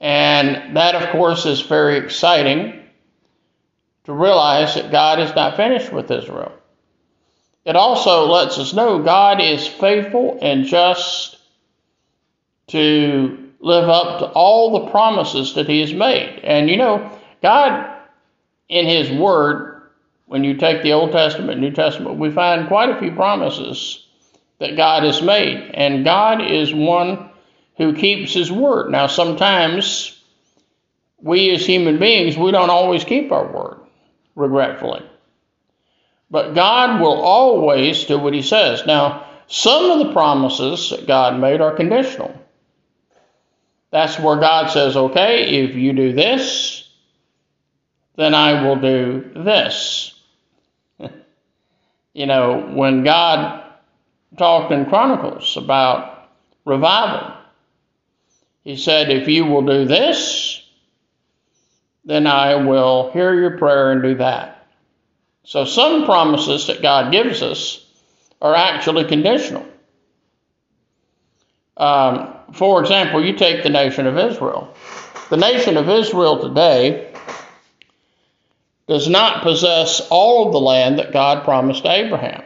And 0.00 0.76
that, 0.76 0.94
of 0.94 1.10
course, 1.10 1.44
is 1.46 1.60
very 1.60 1.96
exciting 1.96 2.84
to 4.04 4.12
realize 4.12 4.74
that 4.74 4.92
God 4.92 5.20
is 5.20 5.34
not 5.34 5.56
finished 5.56 5.92
with 5.92 6.10
Israel. 6.10 6.52
It 7.64 7.76
also 7.76 8.26
lets 8.26 8.58
us 8.58 8.72
know 8.72 9.02
God 9.02 9.40
is 9.40 9.66
faithful 9.66 10.38
and 10.40 10.64
just 10.64 11.37
to 12.68 13.50
live 13.60 13.88
up 13.88 14.20
to 14.20 14.26
all 14.26 14.72
the 14.72 14.90
promises 14.90 15.54
that 15.54 15.68
He 15.68 15.80
has 15.80 15.92
made. 15.92 16.40
And 16.44 16.70
you 16.70 16.76
know, 16.76 17.10
God, 17.42 17.90
in 18.68 18.86
His 18.86 19.10
Word, 19.10 19.82
when 20.26 20.44
you 20.44 20.56
take 20.56 20.82
the 20.82 20.92
Old 20.92 21.12
Testament, 21.12 21.60
New 21.60 21.72
Testament, 21.72 22.18
we 22.18 22.30
find 22.30 22.68
quite 22.68 22.90
a 22.90 22.98
few 22.98 23.12
promises 23.12 24.06
that 24.58 24.76
God 24.76 25.02
has 25.04 25.22
made. 25.22 25.70
And 25.74 26.04
God 26.04 26.42
is 26.42 26.74
one 26.74 27.30
who 27.76 27.94
keeps 27.94 28.34
His 28.34 28.52
Word. 28.52 28.90
Now, 28.90 29.06
sometimes 29.06 30.22
we 31.20 31.50
as 31.50 31.66
human 31.66 31.98
beings, 31.98 32.36
we 32.36 32.52
don't 32.52 32.70
always 32.70 33.04
keep 33.04 33.32
our 33.32 33.50
word, 33.50 33.80
regretfully. 34.36 35.04
But 36.30 36.54
God 36.54 37.00
will 37.00 37.20
always 37.20 38.04
do 38.04 38.18
what 38.18 38.34
He 38.34 38.42
says. 38.42 38.84
Now, 38.86 39.26
some 39.46 39.90
of 39.90 40.06
the 40.06 40.12
promises 40.12 40.90
that 40.90 41.06
God 41.06 41.40
made 41.40 41.60
are 41.60 41.74
conditional. 41.74 42.34
That's 43.90 44.18
where 44.18 44.36
God 44.36 44.70
says, 44.70 44.96
okay, 44.96 45.62
if 45.62 45.74
you 45.74 45.92
do 45.92 46.12
this, 46.12 46.88
then 48.16 48.34
I 48.34 48.62
will 48.62 48.76
do 48.76 49.30
this. 49.34 50.14
you 52.12 52.26
know, 52.26 52.70
when 52.74 53.02
God 53.02 53.64
talked 54.36 54.72
in 54.72 54.86
Chronicles 54.86 55.56
about 55.56 56.28
revival, 56.64 57.34
He 58.62 58.76
said, 58.76 59.10
if 59.10 59.26
you 59.28 59.46
will 59.46 59.62
do 59.62 59.86
this, 59.86 60.62
then 62.04 62.26
I 62.26 62.56
will 62.56 63.10
hear 63.12 63.34
your 63.34 63.56
prayer 63.56 63.92
and 63.92 64.02
do 64.02 64.16
that. 64.16 64.66
So 65.44 65.64
some 65.64 66.04
promises 66.04 66.66
that 66.66 66.82
God 66.82 67.10
gives 67.10 67.42
us 67.42 67.86
are 68.42 68.54
actually 68.54 69.04
conditional. 69.04 69.66
Um, 71.76 72.37
for 72.52 72.80
example, 72.80 73.24
you 73.24 73.34
take 73.34 73.62
the 73.62 73.70
nation 73.70 74.06
of 74.06 74.18
Israel. 74.18 74.74
The 75.30 75.36
nation 75.36 75.76
of 75.76 75.88
Israel 75.88 76.40
today 76.40 77.12
does 78.86 79.08
not 79.08 79.42
possess 79.42 80.00
all 80.10 80.46
of 80.46 80.52
the 80.52 80.60
land 80.60 80.98
that 80.98 81.12
God 81.12 81.44
promised 81.44 81.82
to 81.82 81.92
Abraham. 81.92 82.42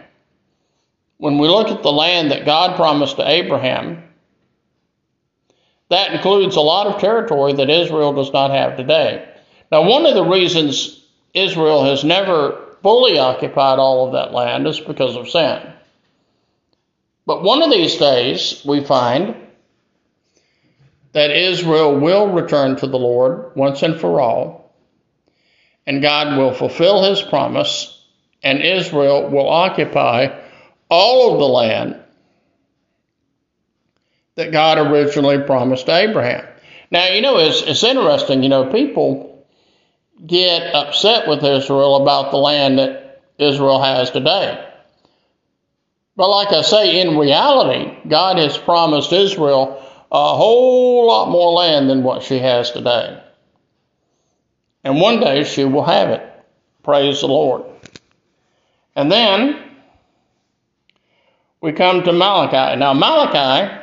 When 1.18 1.38
we 1.38 1.46
look 1.46 1.68
at 1.68 1.84
the 1.84 1.92
land 1.92 2.32
that 2.32 2.44
God 2.44 2.74
promised 2.74 3.16
to 3.16 3.28
Abraham, 3.28 4.02
that 5.88 6.12
includes 6.12 6.56
a 6.56 6.60
lot 6.60 6.88
of 6.88 7.00
territory 7.00 7.52
that 7.52 7.70
Israel 7.70 8.12
does 8.12 8.32
not 8.32 8.50
have 8.50 8.76
today. 8.76 9.28
Now, 9.70 9.88
one 9.88 10.04
of 10.04 10.14
the 10.14 10.24
reasons 10.24 11.04
Israel 11.32 11.84
has 11.84 12.02
never 12.02 12.76
fully 12.82 13.18
occupied 13.18 13.78
all 13.78 14.06
of 14.06 14.14
that 14.14 14.32
land 14.32 14.66
is 14.66 14.80
because 14.80 15.14
of 15.14 15.28
sin. 15.28 15.72
But 17.24 17.44
one 17.44 17.62
of 17.62 17.70
these 17.70 17.96
days, 17.96 18.60
we 18.64 18.82
find 18.82 19.36
that 21.12 21.30
Israel 21.30 21.98
will 21.98 22.32
return 22.32 22.76
to 22.76 22.86
the 22.86 22.98
Lord 22.98 23.54
once 23.54 23.82
and 23.82 24.00
for 24.00 24.20
all, 24.20 24.74
and 25.86 26.02
God 26.02 26.38
will 26.38 26.52
fulfill 26.52 27.02
his 27.04 27.22
promise, 27.22 28.06
and 28.42 28.62
Israel 28.62 29.28
will 29.30 29.48
occupy 29.48 30.28
all 30.88 31.32
of 31.32 31.38
the 31.38 31.48
land 31.48 32.00
that 34.36 34.52
God 34.52 34.78
originally 34.78 35.42
promised 35.44 35.88
Abraham. 35.88 36.46
Now, 36.90 37.08
you 37.08 37.20
know, 37.20 37.38
it's, 37.38 37.62
it's 37.62 37.84
interesting, 37.84 38.42
you 38.42 38.48
know, 38.48 38.70
people 38.70 39.46
get 40.26 40.74
upset 40.74 41.28
with 41.28 41.44
Israel 41.44 42.02
about 42.02 42.30
the 42.30 42.36
land 42.38 42.78
that 42.78 43.22
Israel 43.38 43.82
has 43.82 44.10
today. 44.10 44.68
But 46.16 46.28
like 46.28 46.52
I 46.52 46.62
say, 46.62 47.00
in 47.00 47.16
reality, 47.16 47.96
God 48.06 48.38
has 48.38 48.56
promised 48.56 49.12
Israel 49.12 49.81
a 50.12 50.36
whole 50.36 51.06
lot 51.06 51.30
more 51.30 51.52
land 51.52 51.88
than 51.88 52.02
what 52.02 52.22
she 52.22 52.38
has 52.38 52.70
today. 52.70 53.18
And 54.84 55.00
one 55.00 55.20
day 55.20 55.42
she 55.44 55.64
will 55.64 55.84
have 55.84 56.10
it. 56.10 56.22
Praise 56.82 57.20
the 57.20 57.28
Lord. 57.28 57.64
And 58.94 59.10
then 59.10 59.58
we 61.62 61.72
come 61.72 62.02
to 62.02 62.12
Malachi. 62.12 62.78
Now, 62.78 62.92
Malachi 62.92 63.74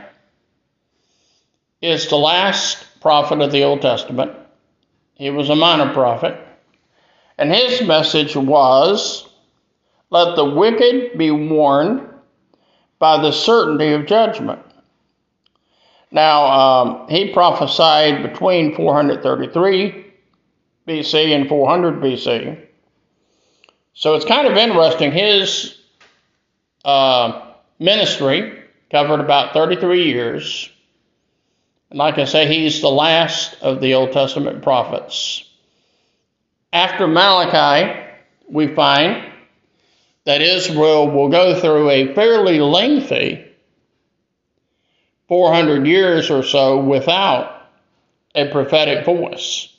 is 1.82 2.08
the 2.08 2.18
last 2.18 2.86
prophet 3.02 3.42
of 3.42 3.52
the 3.52 3.64
Old 3.64 3.82
Testament. 3.82 4.34
He 5.16 5.32
was 5.32 5.50
a 5.50 5.56
minor 5.56 5.92
prophet. 5.94 6.40
And 7.40 7.52
his 7.52 7.82
message 7.88 8.36
was 8.36 9.28
let 10.12 10.36
the 10.36 10.46
wicked 10.46 11.18
be 11.18 11.32
warned 11.32 12.08
by 13.00 13.20
the 13.22 13.32
certainty 13.32 13.94
of 13.94 14.06
judgment. 14.06 14.60
Now, 16.12 16.46
um, 16.46 17.08
he 17.10 17.32
prophesied 17.32 18.24
between 18.24 18.76
433 18.76 20.06
BC 20.88 21.36
and 21.36 21.48
400 21.48 22.02
BC. 22.02 22.66
So 23.94 24.16
it's 24.16 24.26
kind 24.26 24.48
of 24.48 24.58
interesting. 24.58 25.12
His 25.12 25.78
uh, 26.84 27.54
ministry 27.78 28.64
covered 28.90 29.20
about 29.20 29.54
33 29.54 30.06
years. 30.06 30.70
And 31.92 32.00
like 32.00 32.18
I 32.18 32.26
say, 32.26 32.48
he's 32.48 32.82
the 32.82 32.90
last 32.90 33.62
of 33.62 33.82
the 33.82 33.94
Old 33.94 34.12
Testament 34.12 34.64
prophets. 34.64 35.44
After 36.74 37.08
Malachi, 37.08 38.00
we 38.48 38.74
find 38.74 39.26
that 40.26 40.42
Israel 40.42 41.10
will 41.10 41.30
go 41.30 41.60
through 41.60 41.90
a 41.90 42.14
fairly 42.14 42.60
lengthy 42.60 43.49
400 45.30 45.86
years 45.86 46.30
or 46.32 46.44
so 46.44 46.80
without 46.80 47.70
a 48.36 48.50
prophetic 48.52 49.06
voice. 49.06 49.72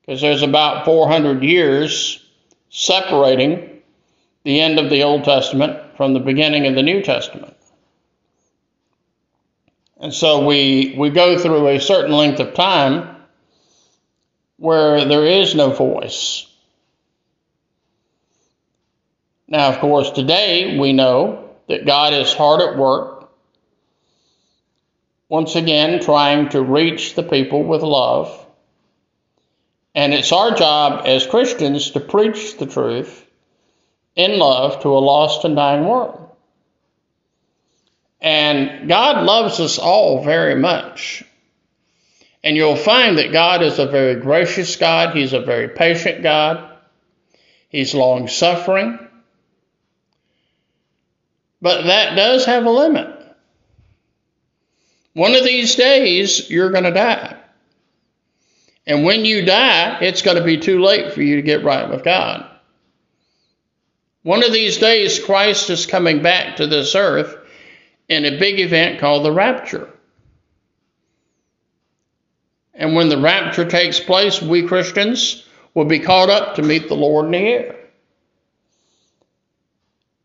Because 0.00 0.20
there's 0.20 0.42
about 0.42 0.84
400 0.84 1.42
years 1.42 2.24
separating 2.70 3.82
the 4.44 4.60
end 4.60 4.78
of 4.78 4.88
the 4.88 5.02
Old 5.02 5.24
Testament 5.24 5.96
from 5.96 6.14
the 6.14 6.20
beginning 6.20 6.66
of 6.66 6.76
the 6.76 6.82
New 6.82 7.02
Testament. 7.02 7.54
And 10.00 10.14
so 10.14 10.46
we, 10.46 10.94
we 10.96 11.10
go 11.10 11.38
through 11.38 11.68
a 11.68 11.80
certain 11.80 12.12
length 12.12 12.38
of 12.38 12.54
time 12.54 13.16
where 14.58 15.04
there 15.04 15.26
is 15.26 15.56
no 15.56 15.70
voice. 15.70 16.46
Now, 19.48 19.70
of 19.70 19.80
course, 19.80 20.12
today 20.12 20.78
we 20.78 20.92
know 20.92 21.47
that 21.68 21.86
God 21.86 22.14
is 22.14 22.32
hard 22.32 22.60
at 22.60 22.76
work, 22.76 23.30
once 25.28 25.54
again 25.54 26.00
trying 26.00 26.48
to 26.50 26.62
reach 26.62 27.14
the 27.14 27.22
people 27.22 27.62
with 27.62 27.82
love. 27.82 28.46
And 29.94 30.14
it's 30.14 30.32
our 30.32 30.54
job 30.54 31.02
as 31.06 31.26
Christians 31.26 31.90
to 31.90 32.00
preach 32.00 32.56
the 32.56 32.66
truth 32.66 33.26
in 34.16 34.38
love 34.38 34.82
to 34.82 34.88
a 34.88 34.98
lost 34.98 35.44
and 35.44 35.56
dying 35.56 35.86
world. 35.86 36.28
And 38.20 38.88
God 38.88 39.24
loves 39.24 39.60
us 39.60 39.78
all 39.78 40.24
very 40.24 40.56
much. 40.56 41.24
And 42.42 42.56
you'll 42.56 42.76
find 42.76 43.18
that 43.18 43.32
God 43.32 43.62
is 43.62 43.78
a 43.78 43.86
very 43.86 44.20
gracious 44.20 44.76
God. 44.76 45.16
He's 45.16 45.32
a 45.32 45.40
very 45.40 45.68
patient 45.68 46.22
God. 46.22 46.76
He's 47.68 47.94
long 47.94 48.28
suffering. 48.28 49.07
But 51.60 51.84
that 51.84 52.14
does 52.14 52.44
have 52.46 52.64
a 52.64 52.70
limit. 52.70 53.14
One 55.14 55.34
of 55.34 55.44
these 55.44 55.74
days, 55.74 56.48
you're 56.48 56.70
going 56.70 56.84
to 56.84 56.92
die. 56.92 57.36
And 58.86 59.04
when 59.04 59.24
you 59.24 59.44
die, 59.44 59.98
it's 60.00 60.22
going 60.22 60.36
to 60.36 60.44
be 60.44 60.58
too 60.58 60.80
late 60.80 61.12
for 61.12 61.22
you 61.22 61.36
to 61.36 61.42
get 61.42 61.64
right 61.64 61.90
with 61.90 62.04
God. 62.04 62.48
One 64.22 64.44
of 64.44 64.52
these 64.52 64.78
days, 64.78 65.18
Christ 65.18 65.70
is 65.70 65.86
coming 65.86 66.22
back 66.22 66.56
to 66.56 66.66
this 66.66 66.94
earth 66.94 67.36
in 68.08 68.24
a 68.24 68.38
big 68.38 68.60
event 68.60 69.00
called 69.00 69.24
the 69.24 69.32
rapture. 69.32 69.90
And 72.74 72.94
when 72.94 73.08
the 73.08 73.18
rapture 73.18 73.68
takes 73.68 73.98
place, 73.98 74.40
we 74.40 74.62
Christians 74.66 75.44
will 75.74 75.84
be 75.84 75.98
caught 75.98 76.30
up 76.30 76.54
to 76.54 76.62
meet 76.62 76.88
the 76.88 76.94
Lord 76.94 77.26
in 77.26 77.32
the 77.32 77.38
air. 77.38 77.77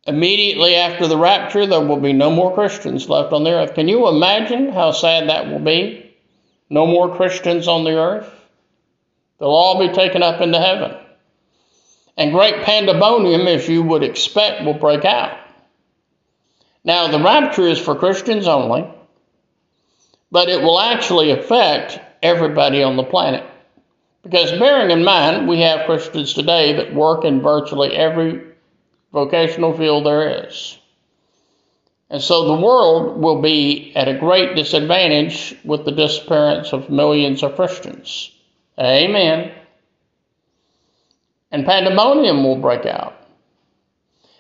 Immediately 0.06 0.76
after 0.76 1.08
the 1.08 1.18
rapture, 1.18 1.66
there 1.66 1.80
will 1.80 2.00
be 2.00 2.12
no 2.12 2.30
more 2.30 2.54
Christians 2.54 3.08
left 3.08 3.32
on 3.32 3.44
the 3.44 3.52
earth. 3.52 3.74
Can 3.74 3.88
you 3.88 4.08
imagine 4.10 4.72
how 4.72 4.92
sad 4.92 5.30
that 5.30 5.50
will 5.50 5.60
be? 5.60 6.14
No 6.70 6.86
more 6.86 7.16
Christians 7.16 7.68
on 7.68 7.86
the 7.86 7.98
earth? 7.98 8.30
They'll 9.40 9.50
all 9.50 9.80
be 9.80 9.94
taken 9.94 10.22
up 10.22 10.42
into 10.42 10.60
heaven. 10.60 10.98
And 12.18 12.34
great 12.34 12.64
pandemonium, 12.64 13.48
as 13.48 13.68
you 13.68 13.82
would 13.82 14.04
expect, 14.04 14.64
will 14.64 14.74
break 14.74 15.06
out. 15.06 15.38
Now, 16.84 17.08
the 17.08 17.24
rapture 17.24 17.68
is 17.68 17.80
for 17.80 17.96
Christians 17.96 18.46
only, 18.46 18.86
but 20.32 20.50
it 20.50 20.62
will 20.62 20.80
actually 20.80 21.32
affect 21.32 22.00
everybody 22.22 22.84
on 22.84 22.98
the 22.98 23.04
planet. 23.04 23.46
Because 24.22 24.52
bearing 24.52 24.92
in 24.92 25.04
mind, 25.04 25.48
we 25.48 25.62
have 25.62 25.86
Christians 25.86 26.34
today 26.34 26.74
that 26.74 26.94
work 26.94 27.24
in 27.24 27.42
virtually 27.42 27.94
every 27.94 28.53
vocational 29.14 29.78
field 29.78 30.06
there 30.06 30.46
is. 30.48 30.78
And 32.10 32.22
so 32.22 32.46
the 32.46 32.62
world 32.62 33.22
will 33.22 33.42
be 33.42 33.94
at 33.96 34.08
a 34.08 34.20
great 34.20 34.56
disadvantage 34.56 35.56
with 35.64 35.86
the 35.86 35.92
disappearance 35.92 36.74
of 36.74 36.90
millions 36.90 37.42
of 37.44 37.56
Christians. 37.56 38.32
Amen. 38.78 39.52
And 41.52 41.66
pandemonium 41.66 42.44
will 42.44 42.58
break 42.58 42.86
out. 42.86 43.16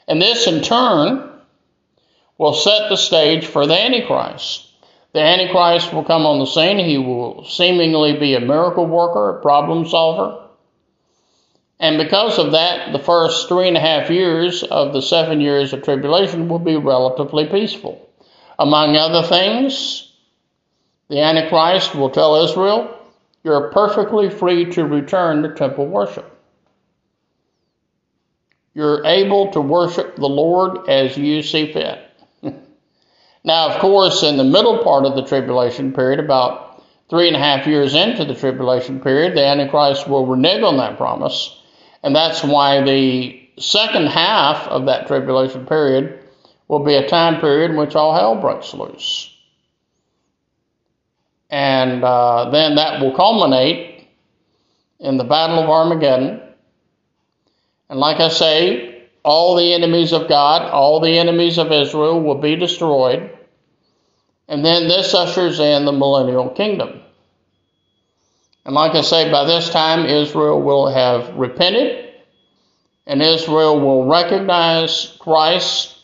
And 0.07 0.21
this 0.21 0.47
in 0.47 0.61
turn 0.61 1.29
will 2.37 2.53
set 2.53 2.89
the 2.89 2.97
stage 2.97 3.45
for 3.45 3.65
the 3.65 3.79
Antichrist. 3.79 4.67
The 5.13 5.21
Antichrist 5.21 5.93
will 5.93 6.03
come 6.03 6.25
on 6.25 6.39
the 6.39 6.45
scene. 6.45 6.79
He 6.79 6.97
will 6.97 7.45
seemingly 7.45 8.17
be 8.17 8.35
a 8.35 8.39
miracle 8.39 8.87
worker, 8.87 9.37
a 9.37 9.41
problem 9.41 9.87
solver. 9.87 10.42
And 11.79 11.97
because 11.97 12.39
of 12.39 12.51
that, 12.51 12.93
the 12.93 12.99
first 12.99 13.47
three 13.49 13.67
and 13.67 13.77
a 13.77 13.81
half 13.81 14.09
years 14.09 14.63
of 14.63 14.93
the 14.93 15.01
seven 15.01 15.41
years 15.41 15.73
of 15.73 15.83
tribulation 15.83 16.47
will 16.47 16.59
be 16.59 16.77
relatively 16.77 17.47
peaceful. 17.47 18.09
Among 18.57 18.95
other 18.95 19.27
things, 19.27 20.11
the 21.09 21.19
Antichrist 21.19 21.95
will 21.95 22.09
tell 22.09 22.43
Israel, 22.43 22.97
You're 23.43 23.71
perfectly 23.71 24.29
free 24.29 24.71
to 24.71 24.85
return 24.85 25.43
to 25.43 25.53
temple 25.53 25.87
worship. 25.87 26.29
You're 28.73 29.05
able 29.05 29.51
to 29.51 29.61
worship 29.61 30.15
the 30.15 30.29
Lord 30.29 30.89
as 30.89 31.17
you 31.17 31.43
see 31.43 31.73
fit. 31.73 31.99
Now, 33.45 33.71
of 33.71 33.81
course, 33.81 34.23
in 34.23 34.37
the 34.37 34.45
middle 34.45 34.81
part 34.83 35.05
of 35.05 35.15
the 35.15 35.25
tribulation 35.25 35.91
period, 35.91 36.21
about 36.21 36.81
three 37.09 37.27
and 37.27 37.35
a 37.35 37.39
half 37.39 37.67
years 37.67 37.93
into 37.93 38.23
the 38.23 38.35
tribulation 38.35 39.01
period, 39.01 39.35
the 39.35 39.45
Antichrist 39.45 40.07
will 40.07 40.25
renege 40.25 40.63
on 40.63 40.77
that 40.77 40.95
promise. 40.95 41.59
And 42.03 42.15
that's 42.15 42.43
why 42.43 42.81
the 42.81 43.49
second 43.57 44.07
half 44.07 44.67
of 44.67 44.85
that 44.87 45.07
tribulation 45.07 45.65
period 45.65 46.19
will 46.67 46.83
be 46.83 46.95
a 46.95 47.07
time 47.07 47.39
period 47.39 47.71
in 47.71 47.77
which 47.77 47.95
all 47.95 48.13
hell 48.13 48.39
breaks 48.39 48.73
loose. 48.73 49.29
And 51.49 52.03
uh, 52.03 52.49
then 52.49 52.75
that 52.75 52.99
will 52.99 53.15
culminate 53.15 54.07
in 54.99 55.17
the 55.17 55.23
Battle 55.23 55.59
of 55.59 55.69
Armageddon. 55.69 56.41
And 57.89 57.99
like 57.99 58.19
I 58.19 58.29
say, 58.29 59.07
all 59.23 59.55
the 59.55 59.73
enemies 59.73 60.13
of 60.13 60.27
God, 60.27 60.63
all 60.63 60.99
the 60.99 61.17
enemies 61.17 61.57
of 61.57 61.71
Israel 61.71 62.21
will 62.21 62.39
be 62.39 62.55
destroyed. 62.55 63.37
And 64.47 64.65
then 64.65 64.87
this 64.87 65.13
ushers 65.13 65.59
in 65.59 65.85
the 65.85 65.91
millennial 65.91 66.49
kingdom. 66.49 67.02
And 68.65 68.75
like 68.75 68.95
I 68.95 69.01
say, 69.01 69.29
by 69.31 69.45
this 69.45 69.69
time, 69.69 70.05
Israel 70.05 70.61
will 70.61 70.87
have 70.87 71.35
repented, 71.35 72.13
and 73.05 73.21
Israel 73.21 73.79
will 73.79 74.05
recognize 74.07 75.17
Christ 75.19 75.97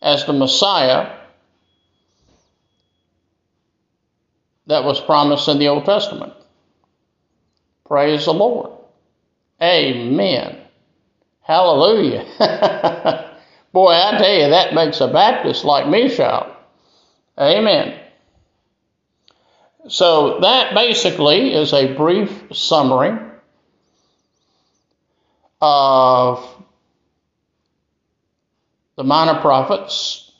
as 0.00 0.24
the 0.24 0.32
Messiah 0.32 1.18
that 4.66 4.84
was 4.84 5.00
promised 5.00 5.48
in 5.48 5.58
the 5.58 5.68
Old 5.68 5.84
Testament. 5.84 6.32
Praise 7.86 8.24
the 8.24 8.32
Lord. 8.32 8.70
Amen. 9.60 10.58
Hallelujah. 11.42 12.24
Boy, 13.72 13.92
I 13.92 14.16
tell 14.16 14.32
you, 14.34 14.48
that 14.50 14.74
makes 14.74 15.00
a 15.00 15.08
Baptist 15.08 15.64
like 15.64 15.88
me 15.88 16.08
shout. 16.08 16.56
Amen. 17.38 17.98
So, 19.88 20.40
that 20.40 20.74
basically 20.74 21.54
is 21.54 21.72
a 21.72 21.94
brief 21.94 22.52
summary 22.52 23.18
of 25.60 26.46
the 28.96 29.04
minor 29.04 29.40
prophets. 29.40 30.30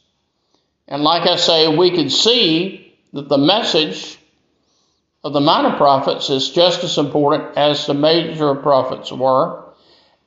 And 0.87 1.03
like 1.03 1.27
I 1.27 1.37
say, 1.37 1.75
we 1.75 1.91
could 1.91 2.13
see 2.13 2.95
that 3.13 3.29
the 3.29 3.39
message 3.39 4.19
of 5.23 5.33
the 5.33 5.41
minor 5.41 5.77
prophets 5.77 6.31
is 6.31 6.51
just 6.51 6.85
as 6.85 6.99
important 6.99 7.57
as 7.57 7.87
the 7.87 7.95
major 7.95 8.55
prophets 8.55 9.13
were. 9.13 9.65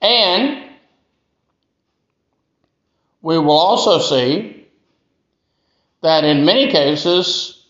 And 0.01 0.69
we 3.21 3.37
will 3.37 3.51
also 3.51 3.99
see 3.99 4.67
that 6.01 6.23
in 6.23 6.45
many 6.45 6.71
cases, 6.71 7.62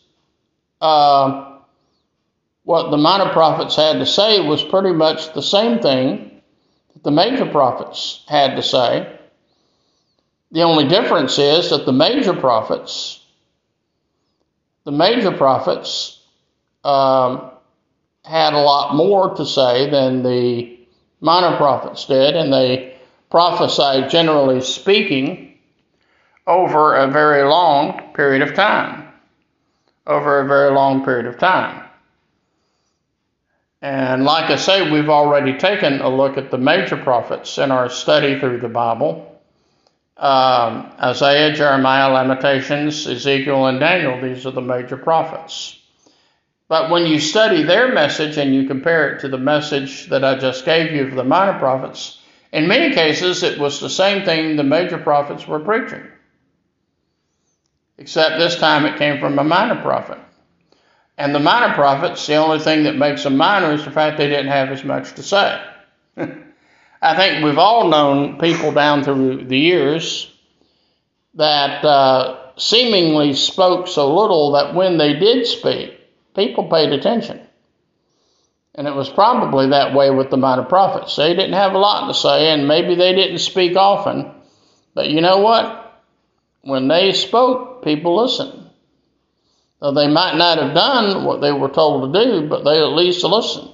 uh, 0.84 1.60
what 2.64 2.92
the 2.92 2.98
minor 2.98 3.32
prophets 3.32 3.78
had 3.78 4.00
to 4.00 4.06
say 4.06 4.42
was 4.42 4.62
pretty 4.62 4.92
much 4.92 5.34
the 5.34 5.42
same 5.42 5.80
thing 5.80 6.42
that 6.94 7.04
the 7.04 7.12
major 7.12 7.46
prophets 7.46 8.24
had 8.28 8.58
to 8.58 8.62
say. 8.62 9.18
The 10.52 10.64
only 10.64 10.88
difference 10.88 11.40
is 11.40 11.70
that 11.70 11.86
the 11.86 11.94
major 11.94 12.34
prophets, 12.34 13.24
the 14.84 14.92
major 14.92 15.32
prophets, 15.32 16.20
um, 16.84 17.50
had 18.26 18.54
a 18.54 18.60
lot 18.60 18.94
more 18.94 19.36
to 19.36 19.46
say 19.46 19.90
than 19.90 20.22
the 20.24 20.80
minor 21.22 21.56
prophets 21.56 22.06
did, 22.06 22.36
and 22.36 22.52
they 22.52 22.98
prophesied, 23.32 24.10
generally 24.10 24.60
speaking, 24.60 25.58
over 26.46 26.96
a 26.96 27.08
very 27.08 27.44
long 27.44 28.14
period 28.14 28.42
of 28.42 28.54
time. 28.54 29.03
Over 30.06 30.42
a 30.42 30.48
very 30.48 30.72
long 30.72 31.06
period 31.06 31.26
of 31.28 31.38
time. 31.38 31.84
And 33.82 34.24
like 34.24 34.50
I 34.50 34.56
say, 34.56 34.90
we've 34.90 35.10
already 35.10 35.58
taken 35.58 36.00
a 36.00 36.10
look 36.10 36.38
at 36.38 36.52
the 36.52 36.58
major 36.58 36.96
prophets 36.96 37.58
in 37.58 37.72
our 37.72 37.90
study 37.90 38.40
through 38.40 38.60
the 38.60 38.70
Bible. 38.70 39.42
Um, 40.16 40.92
Isaiah, 41.02 41.54
Jeremiah, 41.54 42.14
Lamentations, 42.14 43.08
Ezekiel, 43.08 43.66
and 43.66 43.80
Daniel, 43.80 44.22
these 44.22 44.46
are 44.46 44.52
the 44.52 44.62
major 44.62 44.96
prophets. 44.96 45.80
But 46.70 46.90
when 46.90 47.06
you 47.06 47.20
study 47.20 47.64
their 47.64 47.94
message 47.94 48.38
and 48.38 48.56
you 48.56 48.68
compare 48.68 49.14
it 49.14 49.22
to 49.22 49.28
the 49.28 49.38
message 49.38 50.08
that 50.08 50.24
I 50.24 50.38
just 50.38 50.66
gave 50.66 50.94
you 50.94 51.04
of 51.08 51.16
the 51.16 51.24
minor 51.24 51.60
prophets, 51.60 52.20
in 52.54 52.68
many 52.68 52.94
cases, 52.94 53.44
it 53.44 53.60
was 53.60 53.80
the 53.80 53.90
same 53.90 54.24
thing 54.24 54.56
the 54.56 54.64
major 54.64 54.98
prophets 54.98 55.48
were 55.48 55.60
preaching, 55.60 56.04
except 57.98 58.40
this 58.40 58.56
time 58.56 58.86
it 58.86 58.98
came 58.98 59.20
from 59.20 59.38
a 59.40 59.44
minor 59.44 59.82
prophet. 59.82 60.18
And 61.18 61.34
the 61.34 61.40
minor 61.40 61.74
prophets, 61.76 62.26
the 62.26 62.36
only 62.36 62.60
thing 62.60 62.84
that 62.84 62.96
makes 62.96 63.24
them 63.24 63.38
minor 63.38 63.72
is 63.74 63.86
the 63.86 63.92
fact 63.92 64.18
they 64.18 64.28
didn't 64.28 64.48
have 64.52 64.70
as 64.70 64.84
much 64.84 65.14
to 65.14 65.24
say. 65.24 65.64
I 67.02 67.16
think 67.16 67.44
we've 67.44 67.58
all 67.58 67.90
known 67.90 68.40
people 68.40 68.72
down 68.72 69.04
through 69.04 69.46
the 69.46 69.58
years 69.58 70.32
that 71.36 71.84
uh, 71.84 72.58
seemingly 72.58 73.34
spoke 73.34 73.88
so 73.88 74.16
little 74.16 74.54
that 74.54 74.74
when 74.74 74.98
they 74.98 75.14
did 75.14 75.46
speak, 75.46 76.00
people 76.36 76.70
paid 76.70 76.94
attention. 76.94 77.42
And 78.76 78.88
it 78.88 78.96
was 78.96 79.10
probably 79.10 79.70
that 79.70 79.94
way 79.94 80.10
with 80.10 80.32
the 80.32 80.38
minor 80.38 80.64
prophets. 80.64 81.16
They 81.16 81.36
didn't 81.36 81.54
have 81.54 81.74
a 81.74 81.78
lot 81.78 82.08
to 82.08 82.14
say, 82.14 82.50
and 82.52 82.68
maybe 82.68 82.96
they 82.96 83.14
didn't 83.14 83.40
speak 83.40 83.76
often. 83.76 84.32
But 84.96 85.10
you 85.10 85.22
know 85.22 85.40
what? 85.40 85.83
When 86.64 86.88
they 86.88 87.14
spoke, 87.14 87.84
people 87.84 88.22
listened. 88.24 88.70
So 89.80 89.92
they 89.92 90.08
might 90.08 90.36
not 90.38 90.60
have 90.60 90.74
done 90.74 91.26
what 91.26 91.42
they 91.42 91.52
were 91.52 91.70
told 91.70 92.14
to 92.14 92.26
do, 92.26 92.48
but 92.48 92.64
they 92.64 92.80
at 92.80 92.94
least 92.94 93.24
listened. 93.24 93.70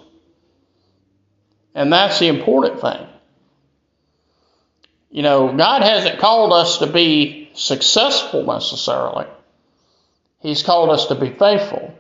And 1.76 1.94
that's 1.94 2.20
the 2.20 2.28
important 2.28 2.82
thing. 2.82 3.08
You 5.12 5.22
know, 5.22 5.56
God 5.56 5.84
hasn't 5.84 6.20
called 6.20 6.52
us 6.52 6.80
to 6.80 6.88
be 6.88 7.52
successful 7.54 8.44
necessarily. 8.46 9.28
He's 10.40 10.64
called 10.64 10.90
us 10.90 11.08
to 11.08 11.16
be 11.16 11.30
faithful. 11.30 11.94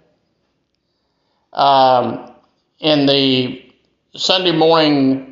Um, 1.53 2.31
in 2.79 3.05
the 3.05 3.71
Sunday 4.15 4.51
morning 4.53 5.29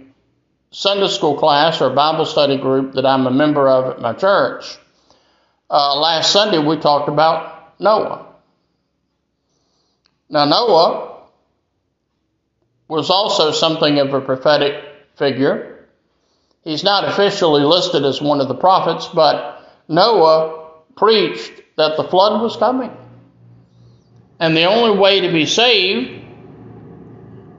Sunday 0.71 1.07
school 1.07 1.37
class 1.37 1.81
or 1.81 1.89
Bible 1.89 2.25
study 2.25 2.57
group 2.57 2.93
that 2.93 3.05
I'm 3.05 3.25
a 3.25 3.31
member 3.31 3.67
of 3.69 3.85
at 3.95 4.01
my 4.01 4.13
church, 4.13 4.77
uh, 5.69 5.99
last 5.99 6.31
Sunday 6.31 6.59
we 6.59 6.77
talked 6.77 7.09
about 7.09 7.79
Noah. 7.79 8.25
Now, 10.29 10.45
Noah 10.45 11.23
was 12.87 13.09
also 13.09 13.51
something 13.51 13.99
of 13.99 14.13
a 14.13 14.21
prophetic 14.21 14.83
figure. 15.15 15.87
He's 16.63 16.83
not 16.83 17.07
officially 17.07 17.63
listed 17.63 18.03
as 18.03 18.21
one 18.21 18.41
of 18.41 18.47
the 18.47 18.55
prophets, 18.55 19.07
but 19.07 19.61
Noah 19.87 20.71
preached 20.95 21.61
that 21.77 21.95
the 21.95 22.03
flood 22.03 22.41
was 22.41 22.57
coming. 22.57 22.91
And 24.39 24.55
the 24.55 24.65
only 24.65 24.97
way 24.97 25.21
to 25.21 25.31
be 25.31 25.45
saved 25.45 26.25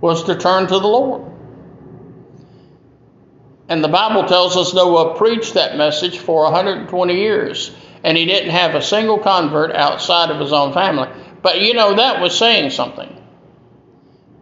was 0.01 0.25
to 0.25 0.37
turn 0.37 0.67
to 0.67 0.79
the 0.79 0.87
Lord. 0.87 1.33
And 3.69 3.85
the 3.85 3.89
Bible 3.89 4.25
tells 4.25 4.57
us 4.57 4.73
Noah 4.73 5.17
preached 5.17 5.55
that 5.55 5.77
message 5.77 6.19
for 6.19 6.45
120 6.45 7.15
years, 7.15 7.71
and 8.05 8.17
he 8.17 8.25
didn't 8.25 8.51
have 8.51 8.75
a 8.75 8.83
single 8.83 9.19
convert 9.19 9.75
outside 9.75 10.31
of 10.31 10.41
his 10.41 10.53
own 10.53 10.73
family. 10.73 11.09
But 11.43 11.61
you 11.61 11.75
know, 11.75 11.97
that 11.97 12.21
was 12.21 12.37
saying 12.37 12.71
something. 12.71 13.15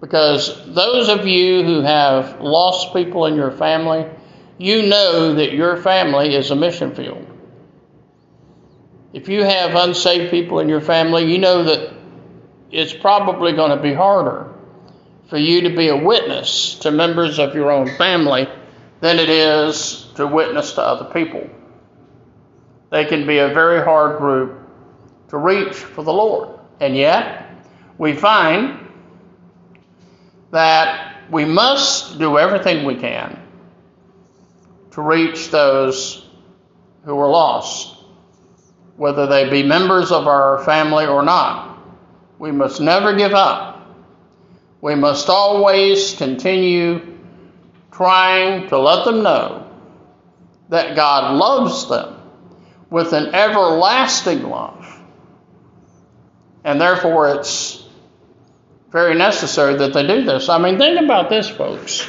Because 0.00 0.74
those 0.74 1.08
of 1.08 1.26
you 1.26 1.62
who 1.62 1.80
have 1.80 2.40
lost 2.40 2.92
people 2.92 3.26
in 3.26 3.34
your 3.34 3.50
family, 3.50 4.06
you 4.58 4.86
know 4.86 5.34
that 5.34 5.52
your 5.52 5.76
family 5.76 6.34
is 6.34 6.50
a 6.50 6.56
mission 6.56 6.94
field. 6.94 7.26
If 9.12 9.28
you 9.28 9.44
have 9.44 9.74
unsaved 9.74 10.30
people 10.30 10.60
in 10.60 10.68
your 10.68 10.82
family, 10.82 11.24
you 11.24 11.38
know 11.38 11.64
that 11.64 11.94
it's 12.70 12.92
probably 12.92 13.52
going 13.52 13.74
to 13.74 13.82
be 13.82 13.94
harder 13.94 14.52
for 15.28 15.38
you 15.38 15.62
to 15.62 15.76
be 15.76 15.88
a 15.88 15.96
witness 15.96 16.74
to 16.80 16.90
members 16.90 17.38
of 17.38 17.54
your 17.54 17.70
own 17.70 17.88
family 17.96 18.46
than 19.00 19.18
it 19.18 19.28
is 19.28 20.06
to 20.16 20.26
witness 20.26 20.72
to 20.74 20.82
other 20.82 21.12
people. 21.12 21.48
They 22.90 23.04
can 23.04 23.26
be 23.26 23.38
a 23.38 23.48
very 23.48 23.82
hard 23.82 24.18
group 24.18 24.60
to 25.28 25.38
reach 25.38 25.74
for 25.74 26.04
the 26.04 26.12
Lord. 26.12 26.58
And 26.80 26.96
yet, 26.96 27.50
we 27.98 28.14
find 28.14 28.88
that 30.52 31.30
we 31.30 31.44
must 31.44 32.18
do 32.18 32.38
everything 32.38 32.84
we 32.84 32.94
can 32.94 33.42
to 34.92 35.02
reach 35.02 35.50
those 35.50 36.26
who 37.04 37.18
are 37.18 37.28
lost, 37.28 37.96
whether 38.96 39.26
they 39.26 39.50
be 39.50 39.62
members 39.62 40.12
of 40.12 40.26
our 40.26 40.62
family 40.64 41.06
or 41.06 41.22
not. 41.22 41.78
We 42.38 42.52
must 42.52 42.80
never 42.80 43.16
give 43.16 43.32
up. 43.34 43.96
We 44.80 44.94
must 44.94 45.28
always 45.28 46.14
continue 46.14 47.18
trying 47.90 48.68
to 48.68 48.78
let 48.78 49.04
them 49.04 49.22
know 49.22 49.70
that 50.68 50.94
God 50.94 51.34
loves 51.34 51.88
them 51.88 52.15
with 52.90 53.12
an 53.12 53.34
everlasting 53.34 54.42
love. 54.42 54.84
And 56.64 56.80
therefore, 56.80 57.34
it's 57.34 57.84
very 58.90 59.14
necessary 59.14 59.76
that 59.76 59.92
they 59.92 60.06
do 60.06 60.24
this. 60.24 60.48
I 60.48 60.58
mean, 60.58 60.78
think 60.78 61.00
about 61.00 61.28
this, 61.28 61.48
folks. 61.48 62.08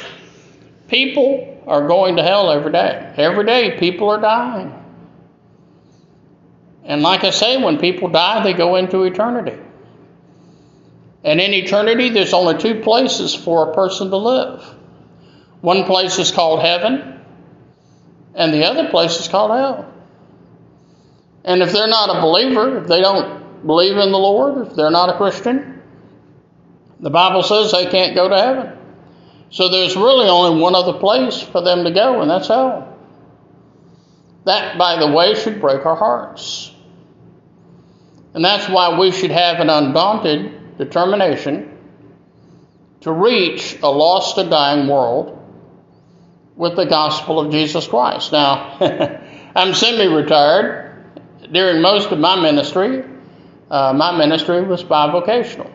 People 0.88 1.62
are 1.66 1.86
going 1.86 2.16
to 2.16 2.22
hell 2.22 2.50
every 2.50 2.72
day. 2.72 3.14
Every 3.16 3.44
day, 3.44 3.78
people 3.78 4.08
are 4.08 4.20
dying. 4.20 4.74
And 6.84 7.02
like 7.02 7.24
I 7.24 7.30
say, 7.30 7.62
when 7.62 7.78
people 7.78 8.08
die, 8.08 8.42
they 8.42 8.54
go 8.54 8.76
into 8.76 9.02
eternity. 9.02 9.58
And 11.22 11.40
in 11.40 11.52
eternity, 11.52 12.08
there's 12.10 12.32
only 12.32 12.56
two 12.58 12.80
places 12.80 13.34
for 13.34 13.70
a 13.70 13.74
person 13.74 14.10
to 14.10 14.16
live. 14.16 14.62
One 15.60 15.84
place 15.84 16.18
is 16.18 16.30
called 16.30 16.62
heaven, 16.62 17.20
and 18.34 18.54
the 18.54 18.64
other 18.64 18.88
place 18.88 19.20
is 19.20 19.28
called 19.28 19.50
hell. 19.50 19.92
And 21.44 21.62
if 21.62 21.72
they're 21.72 21.88
not 21.88 22.16
a 22.16 22.20
believer, 22.20 22.78
if 22.78 22.88
they 22.88 23.00
don't 23.00 23.66
believe 23.66 23.96
in 23.96 24.12
the 24.12 24.18
Lord, 24.18 24.66
if 24.66 24.74
they're 24.74 24.90
not 24.90 25.08
a 25.08 25.16
Christian, 25.16 25.82
the 27.00 27.10
Bible 27.10 27.42
says 27.42 27.72
they 27.72 27.86
can't 27.86 28.14
go 28.14 28.28
to 28.28 28.36
heaven. 28.36 28.78
So 29.50 29.68
there's 29.68 29.96
really 29.96 30.28
only 30.28 30.60
one 30.60 30.74
other 30.74 30.98
place 30.98 31.40
for 31.40 31.62
them 31.62 31.84
to 31.84 31.90
go, 31.90 32.20
and 32.20 32.30
that's 32.30 32.48
hell. 32.48 32.96
That, 34.44 34.78
by 34.78 34.98
the 34.98 35.10
way, 35.10 35.34
should 35.34 35.60
break 35.60 35.86
our 35.86 35.96
hearts. 35.96 36.72
And 38.34 38.44
that's 38.44 38.68
why 38.68 38.98
we 38.98 39.10
should 39.10 39.30
have 39.30 39.60
an 39.60 39.70
undaunted 39.70 40.78
determination 40.78 41.76
to 43.00 43.12
reach 43.12 43.78
a 43.82 43.88
lost 43.88 44.38
and 44.38 44.50
dying 44.50 44.88
world 44.88 45.34
with 46.56 46.76
the 46.76 46.84
gospel 46.84 47.40
of 47.40 47.52
Jesus 47.52 47.86
Christ. 47.86 48.32
Now, 48.32 48.76
I'm 49.54 49.74
semi 49.74 50.06
retired. 50.06 50.87
During 51.52 51.80
most 51.80 52.10
of 52.10 52.18
my 52.18 52.40
ministry, 52.40 53.04
uh, 53.70 53.92
my 53.92 54.16
ministry 54.16 54.62
was 54.62 54.82
bivocational. 54.82 55.70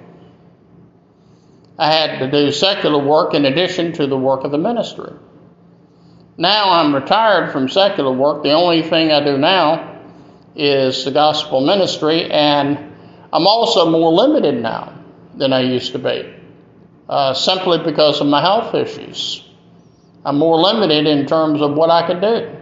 I 1.78 1.92
had 1.92 2.20
to 2.20 2.30
do 2.30 2.52
secular 2.52 3.04
work 3.04 3.34
in 3.34 3.46
addition 3.46 3.94
to 3.94 4.08
the 4.08 4.18
work 4.18 4.44
of 4.44 4.52
the 4.52 4.58
ministry. 4.58 5.14
Now 6.38 6.72
I'm 6.72 6.94
retired 6.94 7.52
from 7.52 7.70
secular 7.70 8.12
work. 8.12 8.44
The 8.44 8.52
only 8.52 8.84
thing 8.84 9.12
I 9.12 9.24
do 9.24 9.38
now 9.38 10.02
is 10.56 11.06
the 11.06 11.12
gospel 11.12 11.66
ministry, 11.66 12.30
and 12.30 12.78
I'm 13.32 13.48
also 13.48 13.90
more 13.90 14.12
limited 14.12 14.62
now 14.62 14.94
than 15.36 15.54
I 15.54 15.62
used 15.62 15.94
to 15.94 16.00
be, 16.00 16.34
uh, 17.10 17.34
simply 17.34 17.80
because 17.80 18.22
of 18.22 18.28
my 18.28 18.42
health 18.42 18.76
issues. 18.76 19.48
I'm 20.26 20.38
more 20.38 20.60
limited 20.60 21.08
in 21.08 21.26
terms 21.26 21.62
of 21.62 21.74
what 21.74 21.90
I 21.90 22.06
can 22.06 22.22
do. 22.22 22.56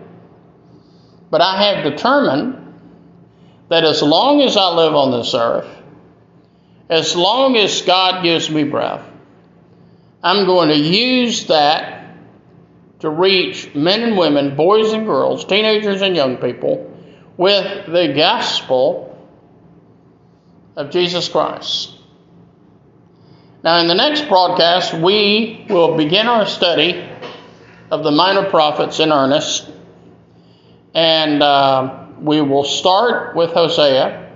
But 1.29 1.41
I 1.41 1.63
have 1.63 1.83
determined 1.83 2.60
that 3.71 3.85
as 3.85 4.01
long 4.01 4.41
as 4.41 4.57
I 4.57 4.67
live 4.75 4.93
on 4.95 5.11
this 5.11 5.33
earth, 5.33 5.65
as 6.89 7.15
long 7.15 7.55
as 7.55 7.81
God 7.83 8.21
gives 8.21 8.49
me 8.49 8.65
breath, 8.65 9.01
I'm 10.21 10.45
going 10.45 10.67
to 10.67 10.77
use 10.77 11.47
that 11.47 12.17
to 12.99 13.09
reach 13.09 13.73
men 13.73 14.03
and 14.03 14.17
women, 14.17 14.57
boys 14.57 14.91
and 14.91 15.05
girls, 15.05 15.45
teenagers 15.45 16.01
and 16.01 16.17
young 16.17 16.35
people 16.35 16.93
with 17.37 17.85
the 17.85 18.11
gospel 18.13 19.17
of 20.75 20.89
Jesus 20.89 21.29
Christ. 21.29 21.93
Now, 23.63 23.79
in 23.79 23.87
the 23.87 23.95
next 23.95 24.27
broadcast, 24.27 24.93
we 24.93 25.65
will 25.69 25.95
begin 25.95 26.27
our 26.27 26.45
study 26.45 27.09
of 27.89 28.03
the 28.03 28.11
minor 28.11 28.49
prophets 28.49 28.99
in 28.99 29.13
earnest, 29.13 29.69
and 30.93 31.41
uh, 31.41 32.00
we 32.21 32.41
will 32.41 32.63
start 32.63 33.35
with 33.35 33.51
Hosea. 33.51 34.31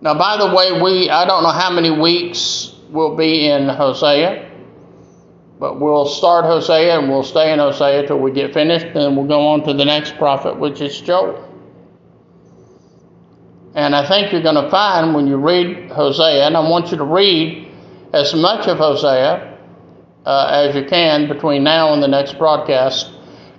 Now, 0.00 0.18
by 0.18 0.36
the 0.36 0.54
way, 0.54 0.82
we 0.82 1.08
I 1.08 1.24
don't 1.24 1.42
know 1.42 1.50
how 1.50 1.70
many 1.70 1.90
weeks 1.90 2.74
we'll 2.90 3.16
be 3.16 3.48
in 3.48 3.68
Hosea, 3.68 4.50
but 5.60 5.80
we'll 5.80 6.06
start 6.06 6.44
Hosea 6.44 6.98
and 6.98 7.08
we'll 7.08 7.22
stay 7.22 7.52
in 7.52 7.60
Hosea 7.60 8.08
till 8.08 8.18
we 8.18 8.32
get 8.32 8.52
finished, 8.52 8.86
and 8.86 9.16
we'll 9.16 9.28
go 9.28 9.46
on 9.46 9.64
to 9.64 9.72
the 9.72 9.84
next 9.84 10.16
prophet, 10.16 10.58
which 10.58 10.80
is 10.80 11.00
Joel. 11.00 11.48
And 13.74 13.94
I 13.94 14.06
think 14.06 14.32
you're 14.32 14.42
going 14.42 14.62
to 14.62 14.70
find 14.70 15.14
when 15.14 15.26
you 15.26 15.36
read 15.36 15.90
Hosea, 15.90 16.46
and 16.46 16.56
I 16.56 16.68
want 16.68 16.90
you 16.90 16.98
to 16.98 17.04
read 17.04 17.68
as 18.12 18.34
much 18.34 18.66
of 18.66 18.76
Hosea 18.76 19.56
uh, 20.26 20.46
as 20.50 20.74
you 20.74 20.84
can 20.84 21.28
between 21.28 21.64
now 21.64 21.92
and 21.94 22.02
the 22.02 22.08
next 22.08 22.38
broadcast. 22.38 23.10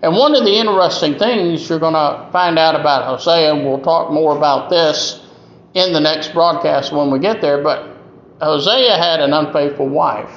And 0.03 0.17
one 0.17 0.35
of 0.35 0.43
the 0.43 0.53
interesting 0.53 1.17
things 1.17 1.69
you're 1.69 1.79
going 1.79 1.93
to 1.93 2.29
find 2.33 2.59
out 2.59 2.77
about 2.77 3.05
Hosea, 3.05 3.53
and 3.53 3.65
we'll 3.65 3.79
talk 3.79 4.11
more 4.11 4.35
about 4.35 4.69
this 4.69 5.25
in 5.73 5.93
the 5.93 6.01
next 6.01 6.33
broadcast 6.33 6.91
when 6.91 7.09
we 7.09 7.19
get 7.19 7.39
there, 7.39 7.63
but 7.63 7.87
Hosea 8.41 8.97
had 8.97 9.21
an 9.21 9.31
unfaithful 9.31 9.87
wife. 9.87 10.29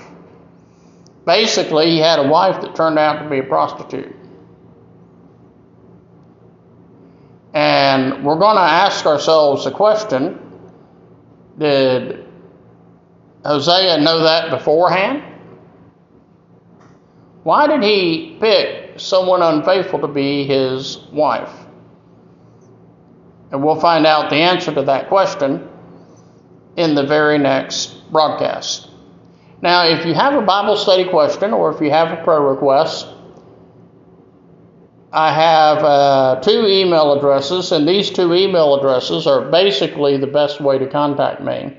Basically, 1.26 1.90
he 1.90 1.98
had 1.98 2.20
a 2.20 2.28
wife 2.28 2.60
that 2.60 2.76
turned 2.76 2.96
out 2.96 3.24
to 3.24 3.28
be 3.28 3.40
a 3.40 3.42
prostitute. 3.42 4.14
And 7.52 8.24
we're 8.24 8.38
going 8.38 8.54
to 8.54 8.62
ask 8.62 9.04
ourselves 9.04 9.64
the 9.64 9.72
question 9.72 10.38
Did 11.58 12.24
Hosea 13.44 13.98
know 13.98 14.22
that 14.22 14.50
beforehand? 14.50 15.24
Why 17.42 17.66
did 17.66 17.82
he 17.82 18.36
pick 18.38 18.85
someone 18.98 19.42
unfaithful 19.42 20.00
to 20.00 20.08
be 20.08 20.44
his 20.44 20.98
wife? 21.12 21.52
And 23.50 23.62
we'll 23.62 23.80
find 23.80 24.06
out 24.06 24.30
the 24.30 24.36
answer 24.36 24.74
to 24.74 24.82
that 24.82 25.08
question 25.08 25.68
in 26.76 26.94
the 26.94 27.06
very 27.06 27.38
next 27.38 28.10
broadcast. 28.10 28.88
Now, 29.62 29.86
if 29.86 30.04
you 30.04 30.14
have 30.14 30.34
a 30.34 30.42
Bible 30.42 30.76
study 30.76 31.08
question 31.08 31.52
or 31.52 31.74
if 31.74 31.80
you 31.80 31.90
have 31.90 32.16
a 32.16 32.22
prayer 32.22 32.40
request, 32.40 33.06
I 35.12 35.32
have 35.32 35.78
uh, 35.78 36.40
two 36.42 36.66
email 36.66 37.14
addresses, 37.14 37.72
and 37.72 37.88
these 37.88 38.10
two 38.10 38.34
email 38.34 38.74
addresses 38.74 39.26
are 39.26 39.50
basically 39.50 40.18
the 40.18 40.26
best 40.26 40.60
way 40.60 40.78
to 40.78 40.86
contact 40.86 41.40
me. 41.40 41.74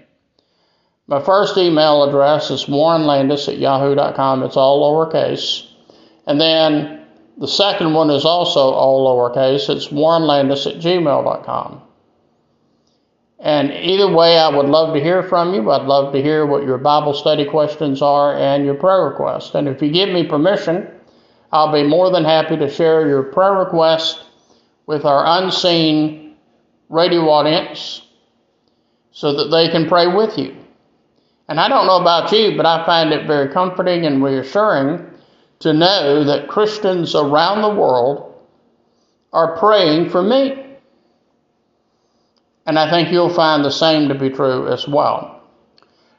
My 1.05 1.22
first 1.22 1.55
email 1.57 2.03
address 2.03 2.49
is 2.49 2.65
warrenlandis 2.65 3.47
at 3.47 3.59
yahoo.com. 3.59 4.43
It's 4.43 4.57
all 4.57 4.82
lowercase. 4.82 5.68
And 6.26 6.41
then 6.41 6.97
the 7.38 7.47
second 7.47 7.93
one 7.93 8.09
is 8.09 8.25
also 8.25 8.59
all 8.59 9.05
lowercase. 9.05 9.69
It's 9.69 9.89
warrenlandis 9.89 10.65
at 10.65 10.81
gmail.com. 10.81 11.81
And 13.39 13.71
either 13.71 14.11
way, 14.11 14.39
I 14.39 14.49
would 14.49 14.65
love 14.65 14.95
to 14.95 14.99
hear 14.99 15.21
from 15.21 15.53
you. 15.53 15.69
I'd 15.69 15.85
love 15.85 16.11
to 16.13 16.21
hear 16.21 16.47
what 16.47 16.63
your 16.63 16.79
Bible 16.79 17.13
study 17.13 17.45
questions 17.45 18.01
are 18.01 18.35
and 18.35 18.65
your 18.65 18.73
prayer 18.73 19.05
requests. 19.05 19.53
And 19.53 19.67
if 19.67 19.81
you 19.81 19.91
give 19.91 20.09
me 20.09 20.25
permission, 20.25 20.89
I'll 21.51 21.71
be 21.71 21.83
more 21.83 22.09
than 22.09 22.25
happy 22.25 22.57
to 22.57 22.69
share 22.69 23.07
your 23.07 23.23
prayer 23.23 23.53
request 23.53 24.23
with 24.88 25.05
our 25.05 25.43
unseen 25.43 26.35
radio 26.89 27.29
audience 27.29 28.01
so 29.11 29.33
that 29.35 29.49
they 29.55 29.69
can 29.69 29.88
pray 29.88 30.07
with 30.07 30.35
you. 30.38 30.55
And 31.47 31.59
I 31.59 31.69
don't 31.69 31.85
know 31.85 31.97
about 31.97 32.31
you, 32.31 32.57
but 32.57 32.65
I 32.65 32.83
find 32.85 33.13
it 33.13 33.27
very 33.27 33.53
comforting 33.53 34.07
and 34.07 34.23
reassuring 34.23 35.05
to 35.60 35.74
know 35.74 36.24
that 36.24 36.47
Christians 36.47 37.16
around 37.16 37.62
the 37.62 37.80
world 37.80 38.36
are 39.34 39.58
praying 39.58 40.10
for 40.10 40.22
me. 40.22 40.64
And 42.66 42.78
I 42.78 42.89
think 42.89 43.12
you'll 43.12 43.34
find 43.34 43.64
the 43.64 43.72
same 43.72 44.10
to 44.10 44.16
be 44.16 44.30
true 44.30 44.68
as 44.68 44.88
well. 44.88 45.41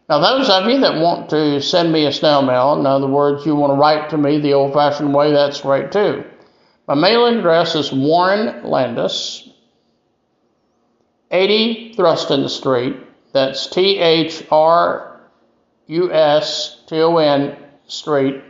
Now, 0.08 0.20
those 0.20 0.48
of 0.48 0.66
you 0.66 0.80
that 0.80 1.00
want 1.00 1.28
to 1.30 1.60
send 1.60 1.92
me 1.92 2.06
a 2.06 2.12
snail 2.12 2.40
mail, 2.40 2.78
in 2.80 2.86
other 2.86 3.06
words, 3.06 3.44
you 3.44 3.54
want 3.54 3.72
to 3.72 3.76
write 3.76 4.10
to 4.10 4.16
me 4.16 4.40
the 4.40 4.54
old 4.54 4.72
fashioned 4.72 5.14
way, 5.14 5.32
that's 5.32 5.60
great 5.60 5.92
too. 5.92 6.24
My 6.86 6.94
mailing 6.94 7.40
address 7.40 7.74
is 7.74 7.92
Warren 7.92 8.64
Landis, 8.64 9.46
80 11.30 11.94
Thruston 11.94 12.48
Street. 12.48 12.96
That's 13.32 13.66
T 13.66 13.98
H 13.98 14.42
R 14.50 15.20
U 15.88 16.10
S 16.10 16.80
T 16.86 16.96
O 17.00 17.18
N 17.18 17.58
Street, 17.86 18.42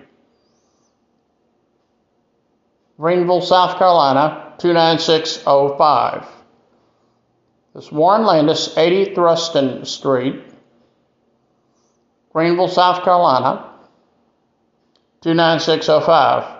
Greenville, 2.98 3.42
South 3.42 3.78
Carolina, 3.78 4.54
29605. 4.58 6.26
It's 7.76 7.92
Warren 7.92 8.26
Landis, 8.26 8.76
80 8.76 9.14
Thruston 9.14 9.86
Street, 9.86 10.42
Greenville, 12.32 12.66
South 12.66 13.04
Carolina, 13.04 13.70
29605. 15.20 16.56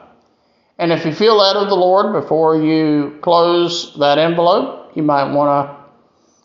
And 0.79 0.93
if 0.93 1.05
you 1.05 1.13
feel 1.13 1.37
led 1.37 1.57
of 1.57 1.69
the 1.69 1.75
Lord 1.75 2.13
before 2.13 2.63
you 2.63 3.19
close 3.21 3.97
that 3.99 4.19
envelope, 4.19 4.93
you 4.95 5.03
might 5.03 5.33
want 5.33 5.69
to 5.69 5.77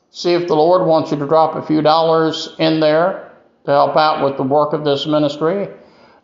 see 0.10 0.34
if 0.34 0.48
the 0.48 0.56
Lord 0.56 0.88
wants 0.88 1.12
you 1.12 1.20
to 1.20 1.28
drop 1.28 1.54
a 1.54 1.62
few 1.62 1.84
dollars 1.84 2.56
in 2.58 2.80
there 2.80 3.32
to 3.66 3.72
help 3.72 3.96
out 3.96 4.26
with 4.26 4.38
the 4.38 4.44
work 4.44 4.74
of 4.74 4.84
this 4.84 5.06
ministry. 5.06 5.68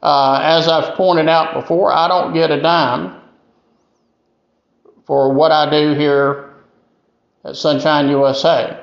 Uh, 0.01 0.39
as 0.41 0.67
I've 0.67 0.95
pointed 0.95 1.29
out 1.29 1.53
before, 1.53 1.91
I 1.91 2.07
don't 2.07 2.33
get 2.33 2.49
a 2.49 2.59
dime 2.59 3.18
for 5.09 5.33
what 5.33 5.51
I 5.51 5.67
do 5.71 5.95
here 5.95 6.53
at 7.43 7.55
Sonshine 7.55 8.09
USA. 8.09 8.79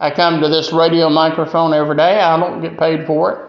I 0.00 0.10
come 0.10 0.40
to 0.40 0.48
this 0.48 0.72
radio 0.72 1.08
microphone 1.08 1.72
every 1.72 1.96
day. 1.96 2.18
I 2.18 2.36
don't 2.36 2.60
get 2.60 2.76
paid 2.76 3.06
for 3.06 3.30
it. 3.32 3.48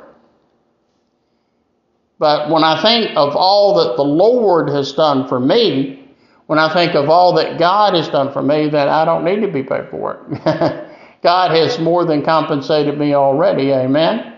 But 2.19 2.51
when 2.51 2.63
I 2.63 2.79
think 2.83 3.17
of 3.17 3.35
all 3.35 3.83
that 3.83 3.95
the 3.95 4.03
Lord 4.03 4.69
has 4.69 4.93
done 4.93 5.27
for 5.27 5.39
me, 5.39 6.07
when 6.45 6.59
I 6.59 6.71
think 6.71 6.93
of 6.93 7.09
all 7.09 7.33
that 7.37 7.57
God 7.57 7.95
has 7.95 8.09
done 8.09 8.31
for 8.31 8.43
me, 8.43 8.69
then 8.69 8.87
I 8.87 9.03
don't 9.03 9.25
need 9.25 9.41
to 9.41 9.51
be 9.51 9.63
paid 9.63 9.89
for 9.89 10.23
it. 10.29 10.85
God 11.23 11.49
has 11.49 11.79
more 11.79 12.05
than 12.05 12.23
compensated 12.23 12.95
me 12.99 13.15
already. 13.15 13.73
Amen. 13.73 14.37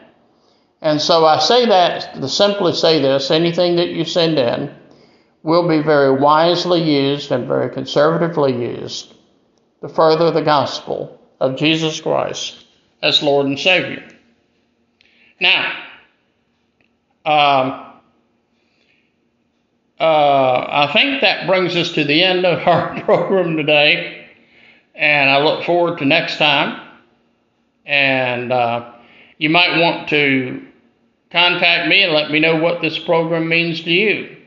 And 0.82 1.02
so 1.02 1.26
I 1.26 1.40
say 1.40 1.66
that 1.66 2.16
to 2.16 2.30
simply 2.30 2.72
say 2.72 3.02
this 3.02 3.32
anything 3.32 3.76
that 3.76 3.90
you 3.90 4.06
send 4.06 4.40
in 4.40 4.74
will 5.44 5.68
be 5.68 5.82
very 5.82 6.12
wisely 6.12 6.82
used 6.82 7.32
and 7.32 7.48
very 7.48 7.70
conservatively 7.70 8.54
used 8.54 9.16
to 9.82 9.90
further 9.90 10.32
the 10.32 10.42
gospel 10.42 11.20
of 11.40 11.58
Jesus 11.58 12.00
Christ 12.00 12.66
as 13.02 13.24
Lord 13.24 13.48
and 13.48 13.60
Savior. 13.60 14.08
Now, 15.40 15.72
um, 17.26 17.92
uh, 20.00 20.68
I 20.70 20.90
think 20.94 21.22
that 21.22 21.48
brings 21.48 21.76
us 21.76 21.92
to 21.94 22.04
the 22.04 22.24
end 22.24 22.46
of 22.46 22.68
our 22.68 23.02
program 23.06 23.58
today, 23.58 24.28
and 24.94 25.30
I 25.30 25.40
look 25.42 25.64
forward 25.66 25.98
to 26.00 26.06
next 26.06 26.38
time. 26.38 26.88
And 27.86 28.52
uh, 28.52 28.94
you 29.40 29.50
might 29.50 29.80
want 29.80 30.10
to 30.10 30.66
contact 31.32 31.88
me 31.90 32.04
and 32.04 32.14
let 32.14 32.30
me 32.30 32.40
know 32.40 32.58
what 32.58 32.82
this 32.82 33.00
program 33.00 33.48
means 33.48 33.82
to 33.84 33.92
you. 33.92 34.41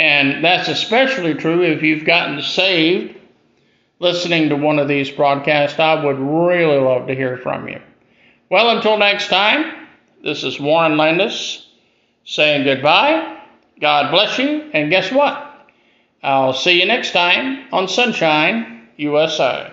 And 0.00 0.42
that's 0.42 0.68
especially 0.68 1.34
true 1.34 1.62
if 1.62 1.82
you've 1.82 2.06
gotten 2.06 2.40
saved 2.40 3.18
listening 3.98 4.48
to 4.48 4.56
one 4.56 4.78
of 4.78 4.88
these 4.88 5.10
broadcasts. 5.10 5.78
I 5.78 6.02
would 6.02 6.18
really 6.18 6.78
love 6.78 7.06
to 7.08 7.14
hear 7.14 7.36
from 7.36 7.68
you. 7.68 7.82
Well, 8.48 8.74
until 8.74 8.96
next 8.96 9.28
time, 9.28 9.88
this 10.24 10.42
is 10.42 10.58
Warren 10.58 10.96
Landis 10.96 11.68
saying 12.24 12.64
goodbye. 12.64 13.42
God 13.78 14.10
bless 14.10 14.38
you, 14.38 14.70
and 14.72 14.88
guess 14.88 15.12
what? 15.12 15.68
I'll 16.22 16.54
see 16.54 16.80
you 16.80 16.86
next 16.86 17.12
time 17.12 17.66
on 17.70 17.86
Sonshine 17.86 18.88
USA. 18.96 19.70